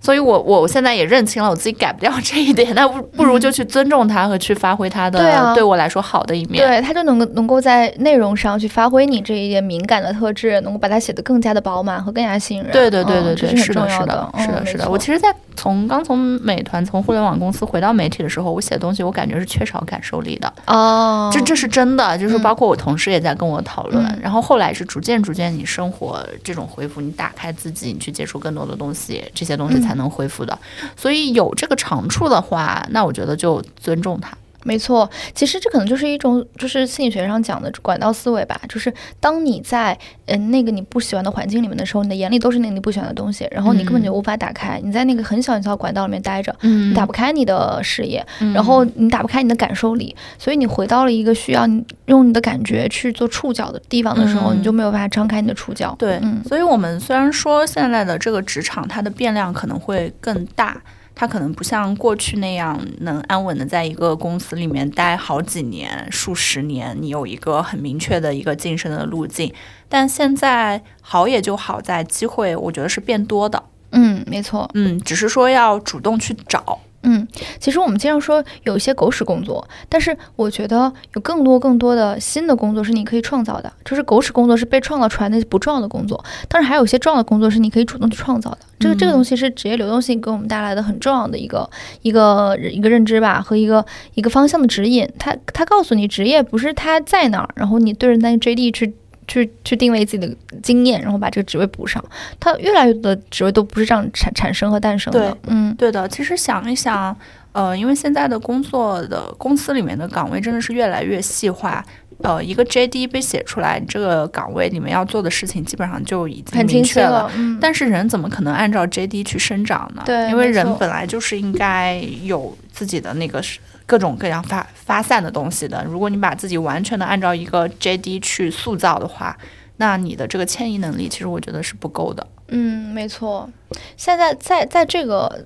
[0.01, 6.67] 所以我我现在也认清了我自己改不掉这一点， 那不不如就去尊重他和去发挥他的对我来说好的一面。
[6.67, 12.73] 对，他就能够能够在内容上去发挥你这一点敏感的特质，能够把它写得更加的饱满和更加吸引人。
[12.73, 14.91] 对对对对对，是是的，是的，是的，是的。
[14.91, 20.51] 我其实，在从刚从美团从互联网公司回到媒体的时候，我写东西我感觉是缺少感受力的。
[20.67, 30.57] 哦，这这是真的，就是嗯包括我同事也在跟我讨论，嗯然后后来是逐渐逐渐，你生活这种恢复，你打开自己，你去接触更多的东西，这些东西嗯才能恢复的。
[30.97, 34.36] 所以有这个长处的话，那我觉得就尊重他。
[34.63, 38.61] 没错，其实这可能就是一种，就是心理学上讲的管道思维吧。
[38.69, 44.81] 就是当你在嗯、呃那个你不喜欢的环境里面的时候，你的眼里都是那个你不喜欢的东西，然后你根本就无法打开。
[44.83, 55.95] 你在那个很小很小的管道里面待着，嗯你打不开你的视野，嗯然后你打不开你的感受力，所以你回到了一个需要你用你的感觉去做触角的地方的时候，嗯你就没有办法张开你的触角。
[55.99, 60.81] 对，嗯所以我们虽然说现在的这个职场它的变量可能会更大。
[61.15, 69.53] 它可能不像过去那样能安稳的在一个公司里面待好几年、数十年，你有一个很明确的一个晋升的路径。
[69.89, 73.63] 但现在好也就好在机会，我觉得是变多的。
[73.93, 74.71] 嗯，没错。
[74.75, 76.81] 嗯，只是说要主动去找。
[77.03, 77.27] 嗯，
[77.59, 83.73] 其实我们经常说有一些狗屎工作，但是我觉得有更多更多的新的工作是你可以创造的。
[83.85, 88.59] 就是狗屎工作是被创造出来的不重要的工作，但是还有一些重要的工作是你可以主动去创造的。
[88.79, 91.69] 这个这个东西是职业流动性给我们带来的很重要的一个
[92.03, 93.85] 一个一个认知吧，和一个
[94.15, 95.09] 一个方向的指引。
[95.19, 98.95] 它它告诉你职业不是它在哪儿，然后你对着那个 JD 去。
[99.31, 102.05] 去去定位自己的经验，然后把这个职位补上。
[102.41, 105.41] 它越来越多的职位都不是这样产产生和诞生的对。
[105.47, 107.16] 嗯对的，其实想一想，
[107.53, 111.85] 呃，因为现在的工作的公司里面的岗位真的是越来越细化。
[112.22, 117.33] 呃，一个 JD 被写出来，这个岗位里面要做的事情基本上就已经很明确了。
[117.59, 120.03] 但是人怎么可能按照 JD 去生长呢？
[120.05, 123.59] 对因为人本来就是应该有自己的那个是
[123.91, 125.84] 各种各样发发散的东西的。
[125.84, 129.36] 如果你把自己完全的按照一个 JD 去塑造的话，
[129.78, 132.24] 那你的这个迁移能力，其实我觉得是不够的。
[132.47, 133.51] 嗯，没错。
[133.97, 135.45] 现在在在这个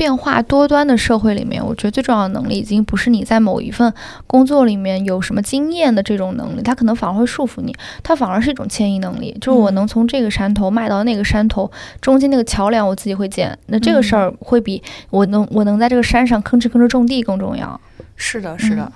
[0.00, 3.92] 变化多端的社会里面，我觉得最重要的能力已经不是你在某一份
[4.26, 11.70] 工作里面有什么经验的这种能力，它可能反而会束缚你，它反而是一种迁移能力，就是我嗯能从这个山头迈到那个山头，
[12.00, 17.78] 中间那个桥梁我自己会建，那这个事儿会比我能我能在这个山上吭哧吭哧种地更重要。
[18.16, 18.90] 是的，是的。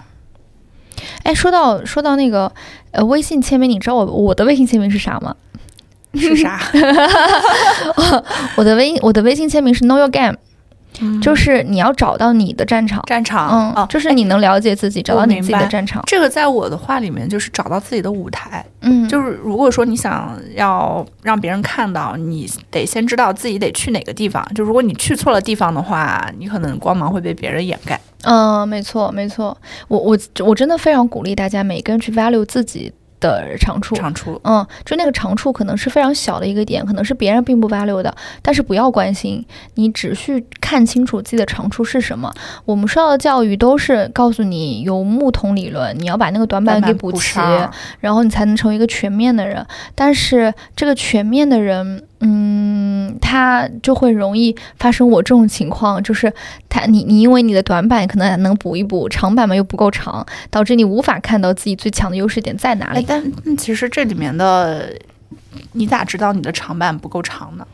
[1.24, 2.50] 哎，说到说到那个
[2.92, 5.36] 呃微信签名，你知道我我的微信签名是啥吗？
[6.14, 6.58] 是啥？
[8.56, 10.38] 我的微我的微信签名是 Know Your Game。
[11.00, 13.48] 嗯就是你要找到你的战场，战场。
[13.50, 16.02] 嗯，哦，就是你能了解自己，找到你自己的战场。
[16.06, 18.64] 这个在我的话里面就是找到自己的舞台。
[18.80, 24.44] 嗯，就是如果说你想要让别人看到，你得先知道自己得去哪个地方。
[24.54, 27.98] 就如果你去错了地方的话，你可能光芒会被别人掩盖。
[28.22, 29.56] 嗯，没错，没错。
[29.88, 30.16] 我我
[30.46, 32.92] 我真的非常鼓励大家每个人去 value 自己
[33.30, 33.94] 的长处。
[33.94, 34.40] 长处。
[34.44, 39.44] 嗯，就那个长处可能是非常小的一个点，可能是别人并不 value 的，但是不要关心，
[39.74, 42.32] 你只需看清楚自己的长处是什么。
[42.64, 49.64] 我们受到的教育都是告诉你有木桶理论，你要把那个短板给补齐，上然后你才能成为一个全面的人。
[49.94, 56.32] 但是这个全面的人，嗯，他就会容易发生我这种情况，就是
[56.70, 63.04] 他你你因为你的短板可能能补一补，长板嘛又不够长，导致你无法看到自己最强的优势点在哪里。
[63.06, 63.22] 但
[63.58, 64.90] 其实这里面的，
[65.72, 67.66] 你咋知道你的长板不够长呢？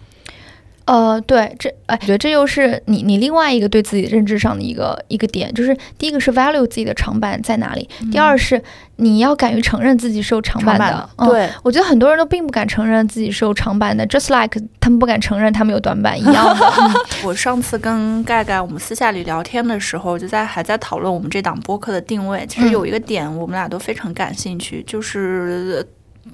[0.87, 8.61] 呃，对，这哎，我觉得这又是你你另外一个对自己认知上的一个一个点，就是第一个是 value 自己的长板在哪里，第二是
[8.97, 11.09] 你要敢于承认自己是有长板的。
[11.19, 16.73] 对，我觉得很多人都并不敢承认自己是有长板的，just like 他们不敢承认他们有短板一样的。
[16.81, 22.45] 嗯 我上次跟盖盖我们私下里聊天的时候，就在还在讨论我们这档播客的定位。
[22.49, 25.87] 其实嗯有一个点我们俩都非常感兴趣，就是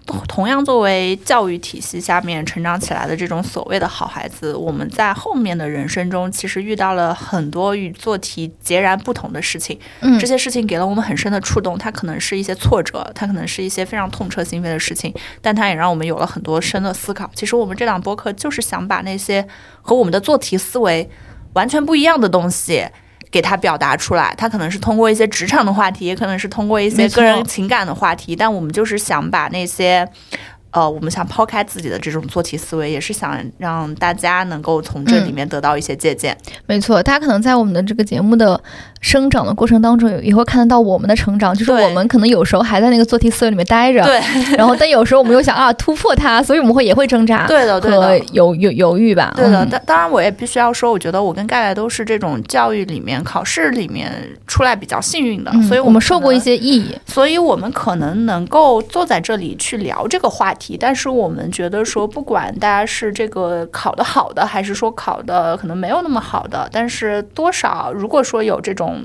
[0.04, 9.78] 同同样作为教育体系下面成长起来的这种所谓的好孩子，我们在后面的人生中其实遇到了很多与做题截然不同的事情。
[10.00, 17.30] 嗯这些事情给了我们很深的触动，它可能是一些挫折，它可能是一些非常痛彻心扉的事情，但它也让我们有了很多深的思考。
[17.34, 19.46] 其实我们这档播客就是想把那些
[19.82, 21.08] 和我们的做题思维
[21.54, 22.86] 完全不一样的东西。
[23.30, 30.08] 给他表达出来，他可能是通过一些职场的话题，也可能是通过一些个人情感的话题，但我们就是想把那些，
[30.70, 36.36] 呃，我们想抛开自己的这种做题思维，也是想让大家能够从这里面得到一些借鉴。
[36.66, 38.62] 没错，大家可能在我们的这个节目的
[39.06, 41.54] 生长的过程当中，也也会看得到我们的成长。
[41.54, 44.20] 就是我们可能有时候还在那个做题思维里面待着，对，
[44.56, 48.18] 然后但有时候我们又想啊突破它，所以我们会也会挣扎对的，对的。
[48.32, 49.32] 犹犹犹豫吧。
[49.36, 54.10] 对的，嗯当当然我也必须要说，我觉得我跟盖盖都是这种教育里面、考试里面
[54.48, 56.96] 出来比较幸运的，嗯所以我们受过一，些意义。
[57.06, 60.76] 所以我们可能能够坐在这里去聊这个话题。
[60.76, 68.95] 但是我们觉得说，不管大家是这个考的好的，还是说考的可能没有那么好的，但是多少如果说有这种。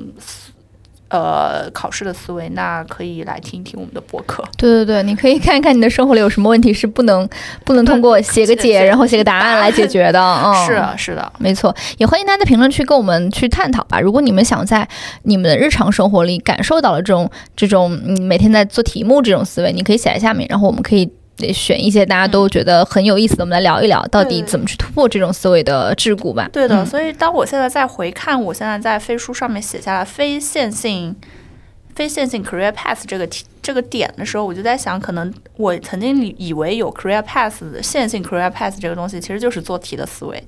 [1.09, 4.41] 呃，考试的思维，那可以来听一听我们的博客。
[4.57, 7.27] 对对对，你可以看一看你的生活里有什么问题是不能
[7.65, 10.21] 不能通过写个解，然后写个答案来解决的。
[10.23, 13.99] 嗯，是的是的，没错，也欢迎大家在评论区跟我们去探讨吧。
[13.99, 14.87] 如果你们想在
[15.23, 21.11] 你们的日常生活里感受到了这种这种嗯每天在做题目这种思维，你可以写在下面，然后我们可以。
[21.37, 26.49] 呃选一些大家都觉得很有意思的，我们来聊一聊，到底怎么去突破这种思维的桎梏吧。
[26.51, 31.15] 对的，嗯所以当我现在在回看我现在在飞书上面写下来非线性、
[31.95, 40.43] 非线性 career path 这个题这个点的时候，我就在想，可能我曾经以以为有 career path 线性 career path 这个东西，其实就是做题的思维，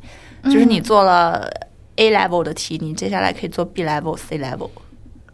[0.45, 1.49] 就是你做了
[1.95, 4.69] A level 的题，你接下来可以做 B level、C level。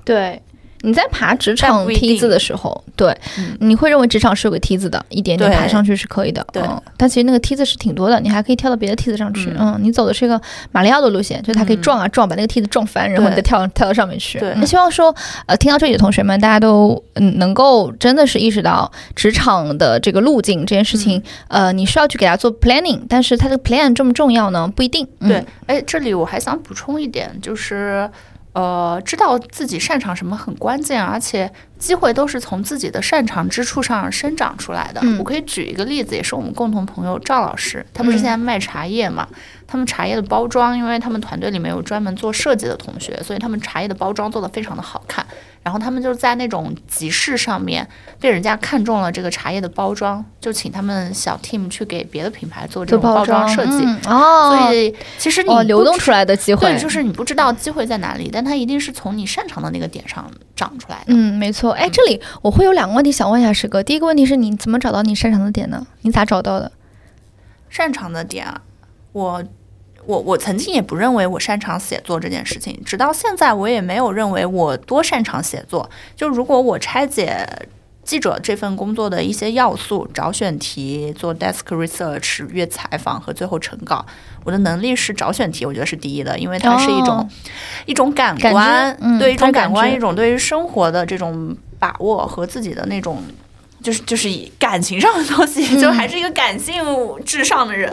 [0.04, 0.42] 对，
[0.82, 6.46] 你在爬职场梯子的时候，对，嗯你会认为职场是有个梯子的，一点点爬上去是可以的。
[6.54, 9.50] 对嗯，但其实那个梯子是挺多的，你还可以跳到别的梯子上去。
[9.52, 10.40] 嗯嗯，你走的是一个
[10.72, 14.40] 马里奥的路线，就是它可以嗯撞啊撞，把那个梯子撞翻，然后你再跳跳到上面去。
[14.40, 15.14] 对那希望说，
[15.48, 21.18] 呃，听到这里的同学们，大家都嗯能够真的是意识到职场的这个路径这件事情，
[21.50, 24.72] 嗯呃，你需要去给它做 planning，但是它的 plan 重不重要呢？
[24.76, 25.06] 不一定。
[25.20, 28.10] 嗯对，哎，这里我还想补充一点，就是
[28.54, 35.00] 呃，知道自己擅长什么很关键，而且机会都是从自己的擅长之处上生长出来的。
[35.04, 39.28] 嗯我可以举一个例子，也是我们共同朋友赵老师，他不是嗯现在卖茶叶嘛？
[39.68, 45.24] 他们茶叶的包装，因为他们团队里面有专门做设计的同学，所以他们茶叶的包装做得非常的好看。
[45.70, 47.88] 然后他们就在那种集市上面
[48.20, 53.86] 被人家看中了这个茶叶的包装，就请他们小 team 去给别的品牌做这做种包装装设计。
[53.86, 61.04] 嗯哦，所以其实你哦，流动出来的机会，对，就是你不知道机会在哪里，但它一定是从你擅长的那个点上长出来的。
[61.10, 61.74] 嗯，没错。
[61.74, 63.84] 哎，这里我会有两个问题想问一下石哥。
[63.84, 65.86] 第一个问题是你怎么找到你擅长的点呢？
[66.02, 66.72] 你咋找到的？
[67.70, 68.60] 擅长的点啊，
[69.12, 69.44] 我
[70.06, 75.90] 我我曾经也不认为我擅长写作这件事情，直到现在我也没有认为我多擅长写作。
[76.16, 77.48] 就如果我拆解。
[78.02, 84.04] 记者这份工作的一些要素，找选题、做 desk research、阅采访和最后成稿，
[84.44, 87.30] 我的能力是找选题，我觉得是第一的，因为它是一种、哦
[87.86, 93.22] 一种感官，嗯对一种感官，知一种对于生活的这种把握和自己的那种，
[93.82, 96.84] 就是就是以感情上的东西，嗯 就还是一个感性
[97.26, 97.92] 至上的人。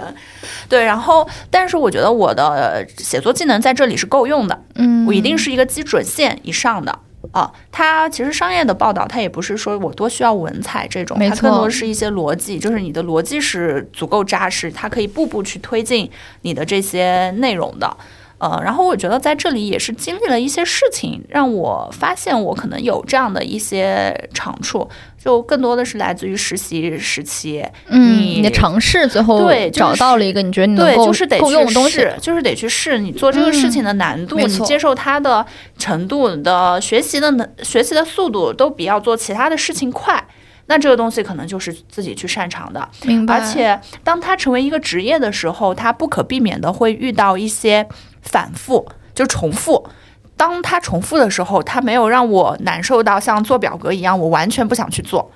[0.69, 6.99] 对，然后但是我觉得我的写作技能在这里是够用的，嗯，我一定是一个基准线以上的。
[7.33, 16.09] 啊，它其实商业的报道，它也不是说我多需要文采这种，它更多是一些逻辑，就是你的逻辑是足够扎实，它可以步步去推进
[16.43, 17.97] 你的这些内容的。
[18.39, 24.87] 呃，然后我觉得在这里也是经历了一些事情，让我发现我可能有这样的一些长处，
[25.19, 31.91] 就更多的是来自于实习时期，嗯，你你的尝试最后对就是找到了一个你觉得你能对，够就是得够用的去东西。
[31.93, 35.45] 试，就是得去试你做这个事情的难度，你接受它的
[35.79, 40.23] 程度，你的学习的能学习的速度都比要做其他的事情快。
[40.69, 42.89] 那这个东西可能就是自己去擅长的。
[43.05, 43.39] 明白。
[43.39, 47.87] 而且，当它成为一个职业的时候，它不可避免的会遇到一些
[48.27, 49.89] 反复，就重复。
[50.37, 55.31] 当它重复的时候，它没有让我难受到像做表格一样，我完全不想去做，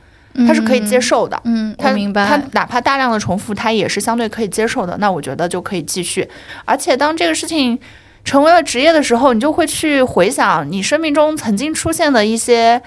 [0.46, 1.40] 它是可以接受的。
[1.44, 2.26] 嗯，我它明白。
[2.26, 4.96] 它哪怕大量的重复，它也是相对可以接受的。
[4.98, 6.28] 那我觉得就可以继续。
[6.66, 7.78] 而且当这个事情
[8.24, 12.82] 成为了职业的时候，你就会去回想你生命中曾经出现的一些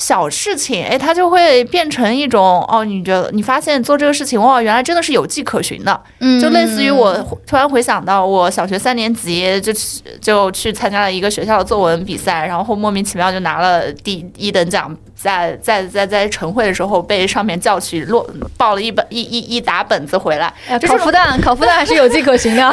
[0.00, 6.00] 小事情，哎，它就会变成一种哦，你觉得你发现做这个事情，哇，原来真的是有迹可循的。
[6.20, 7.14] 嗯，就类似于我
[7.46, 14.96] 突然回想到，我小学三年级就去就去参加了一个学校的作文比赛，然后莫名其妙就拿了第一等奖。
[15.14, 18.26] 在在在在晨会的时候被上面叫去落
[18.56, 22.62] 抱了一本一一一沓本子回来，哎烤孵蛋，烤孵蛋还是有迹可循的。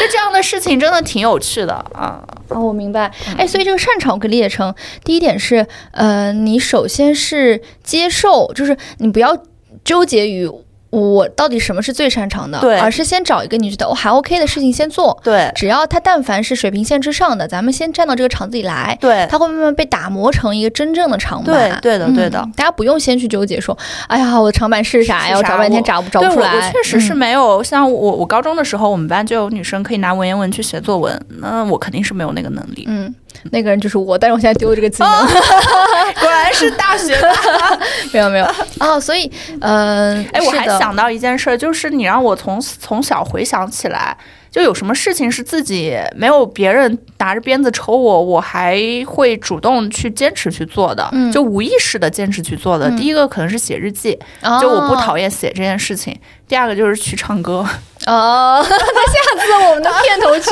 [0.00, 2.22] 就这样的事情真的挺有趣的啊！
[2.48, 3.10] 哦，我明白。
[3.36, 5.66] 哎，所以这个擅长我可以理解成，第一点是，
[5.98, 9.36] 呃，你首先是接受，就是你不要
[9.84, 10.48] 纠结于。
[10.90, 12.58] 我到底什么是最擅长的？
[12.60, 15.20] 对，而是先找一个你觉得我还 OK 的事情先做。
[15.22, 18.96] 对，只要它但凡是水平线之上的，咱们先站到这个场子里来。
[18.98, 21.78] 对，它会慢慢被打磨成一个真正的长板。
[21.82, 22.42] 对，对的，对的。
[22.56, 23.76] 大家不用先去纠结说，
[24.06, 25.36] 哎呀，我的长板是啥呀？
[25.36, 26.54] 我找半天找不找不出来。
[26.56, 32.86] 我确实是没有像我，我高中的时候，我们班就有女生可以拿文言文去写作文，那我肯定是没有那个能力。
[32.88, 33.14] 嗯。
[33.50, 35.10] 那个人就是我，但是我现在丢这个技能，
[36.20, 37.30] 果然是大学的，
[38.12, 38.46] 没有没有。
[38.80, 39.30] 哦，所以
[39.60, 44.16] 嗯，哎，我还想到一件事，就是你让我从从小回想起来，
[44.50, 52.90] 就有什么事情是自己没有别人拿着鞭子抽我，我还会主动去坚持去做的，就无意识的坚持去做的。
[52.96, 54.18] 第一个可能是写日记，
[54.60, 56.14] 就我不讨厌写这件事情；
[56.46, 57.66] 第二个就是去唱歌。
[58.06, 60.50] 哦， 那下次我们的片头曲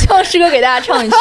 [0.00, 1.16] 就用诗歌给大家唱一曲。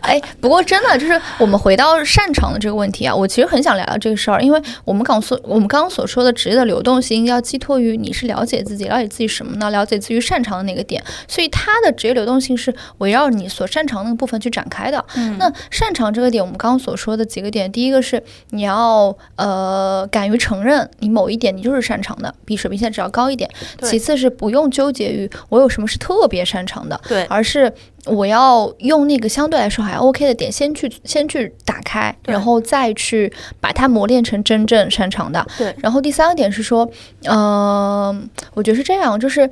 [0.00, 9.70] 哎，不过真的就是我们回到擅长的这个问题啊，我其实很想聊聊这个事儿，因为我们刚所我们刚刚所说的职业的流动性要寄托于你是了解自己，了解自己什么呢？
[9.70, 15.04] 了解自己擅长的那个点，所以它的职业流动性是围绕你所擅长那个部分去展开的。
[15.16, 23.48] 嗯，那擅长这个点，我们刚刚所说的几个点，第一个是你要呃敢于承认你某一点你就是擅长的，比水平线只要高一点；
[23.82, 27.72] 其次是不用纠结于我有什么是特别擅长的，对，而是。
[28.06, 35.46] 我要用那个相对来说还 OK 的点，先去先去打开，然后再去把它磨练成真正擅长的。
[35.56, 35.74] 对。
[35.80, 36.88] 然后第三个点是说，
[37.24, 39.48] 嗯，我觉得是这样，就是，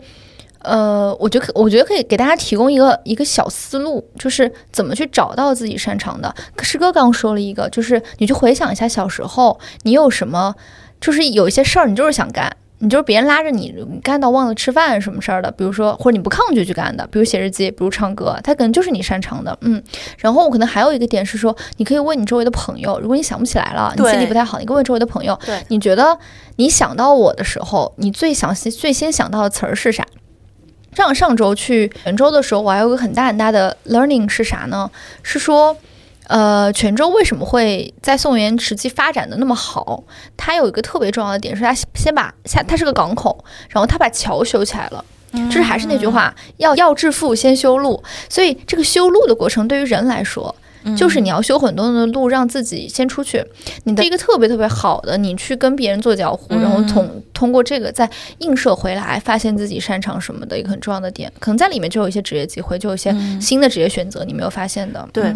[0.62, 6.34] 呃，我觉得我觉得可以给大家提供一个一个小思路，就是怎么去找到自己擅长的。
[6.60, 10.54] 师哥刚说了一个，就是你去回想一下小时候你有什么，
[11.00, 12.56] 就是有一些事儿你就是想干。
[12.82, 19.82] 你就是别人拉着你干到忘了吃饭什么事儿的，比如说或者你不抗拒去干的，比如写日记，比如唱歌，它可能就是你擅长的，嗯。
[20.16, 26.18] 然后我可能还有一个点是说，你可以问你周围的朋友，如果你想不起来了，你心里不太好，你可以问周围的朋友，你觉得
[26.56, 30.06] 你想到我的时候，你最想最先想到的词儿是啥？
[30.94, 34.90] 上上周去泉州的时候，我还有个很大很大的 learning 是啥呢？
[35.22, 35.76] 是说。
[36.30, 40.04] 呃，泉州为什么会在宋元时期发展的那么好？
[40.36, 45.04] 它有一个特别重要的点，是它先把下，它是个港口，然后它把桥修起来了。
[45.32, 48.00] 就是还是那句话，要要致富先修路。
[48.28, 50.54] 所以这个修路的过程对于人来说，
[50.96, 53.44] 就是你要修很多的路，让自己先出去。
[53.84, 58.08] 你的一个特别特别好的，你去跟别人做交互，然后从通过这个再
[58.38, 65.08] 映射回来，发现自己擅长什么的一个很重要的点，可能在里面就有一些职业机会，就有一些新的职业选择，你没有发现的。
[65.12, 65.32] 对。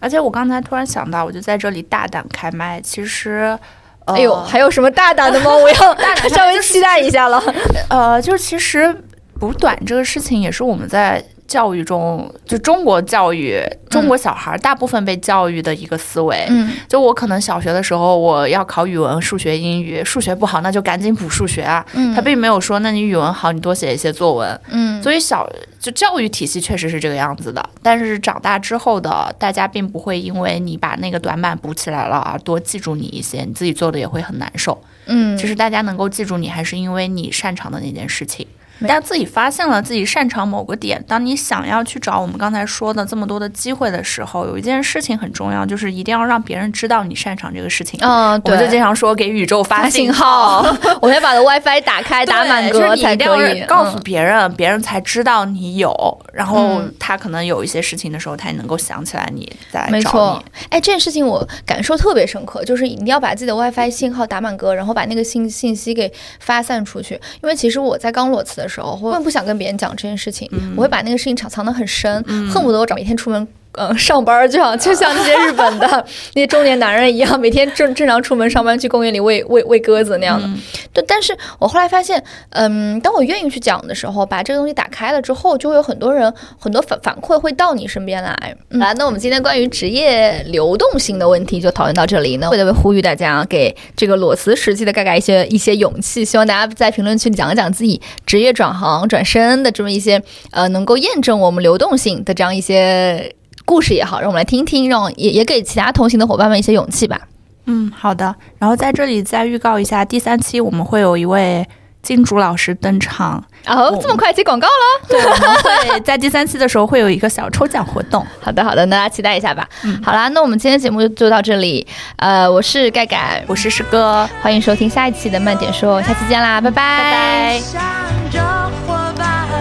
[0.00, 2.80] 而且我刚才突然想到，我就在这里大胆开麦。
[2.80, 3.58] 其实，
[4.06, 5.54] 哎呦，还有什么大胆的吗？
[5.56, 5.76] 我要
[6.30, 7.42] 稍微期待一下了。
[7.90, 8.94] 呃，就是其实
[9.38, 11.24] 补短这个事情，也是我们在。
[11.48, 21.82] 教育中，就中国教育，中国小孩大部分被教育的一个思维，嗯，就我可能小学的时候，我要考语文、数学、英语，数学不好，那就赶紧补数学啊。
[21.94, 24.60] 嗯，他并没有说，那你语文好，你多写一些作文。
[24.68, 27.70] 嗯，所以小就教育体系确实是这个样子的。
[27.82, 34.82] 但是长大之后的大家，并不会因为你把那个短板补起来了而多记住你一些，你自己做的也会很难受。
[35.06, 38.46] 嗯，其实大家能够记住你，还是因为你擅长的那件事情。
[38.86, 47.98] 但自己发现了自己擅长某个点，当你想要去找我们刚才说的这么多的机会的时候，有一件事情很重要，就是一定要让别人知道你擅长这个事情。
[48.02, 50.64] 嗯，我们就经常说给宇宙发信号，
[51.02, 55.92] 我先把的 WiFi 打开，打满格才可以告诉别人，别人才知道你有，
[56.32, 60.44] 然后他可能有一些事情的时候，他也能够想起来你再来找你。
[60.70, 67.14] 哎，这件事情我感受特别深刻，就是一定要把自己的 WiFi 信号打满格，然后把那个信信息给发散出去。
[67.42, 69.48] 因为其实我在刚裸辞的时候，我不想。
[69.48, 70.46] 跟别人讲这件事情，
[70.76, 75.86] 我会把那个事情藏藏得很深，恨不得我找一天出门嗯，上班就像 就像那些日本的
[76.34, 80.48] 那些中年男人一样，每天正正常出门上班，去公园里喂喂喂鸽子那样的。
[80.92, 88.56] 对，但是我后来发现，嗯，当我愿意去讲的时候，把这个东西打开了之后，就会有很多人很多反反馈会到你身边来。
[88.70, 92.50] 来，那我们今天关于职业流动性的问题就讨论到这里呢。
[92.50, 103.32] 为了呼吁大家给这个裸辞时期的盖盖一些一些勇气，希望大家在评论区里讲一讲自己职业转行转身的这么一些呃，能够验证我们流动性的这样一些。
[103.68, 107.20] 故事也好，让我们来听听，让也也给其他同行的伙伴们一些勇气吧。
[107.66, 108.34] 嗯，好的。
[108.58, 111.68] 然后在这里再预告一下，第三期我们会有一位
[112.02, 113.44] 金主老师登场。
[113.66, 115.06] 哦，这么快接广告了？
[115.06, 118.26] 对，我们会在第三期的时候会有一个小抽奖活动。
[118.40, 119.68] 好的，好的，大家期待一下吧。
[119.84, 121.86] 嗯，好啦，那我们今天节目就就到这里。
[122.16, 128.40] 呃，我是盖盖，我是师哥，欢迎收听下一期的慢点说，下期见啦，拜拜，拜拜。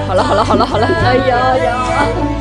[0.07, 2.36] 好了，好了，好了，好了，哎呀呀。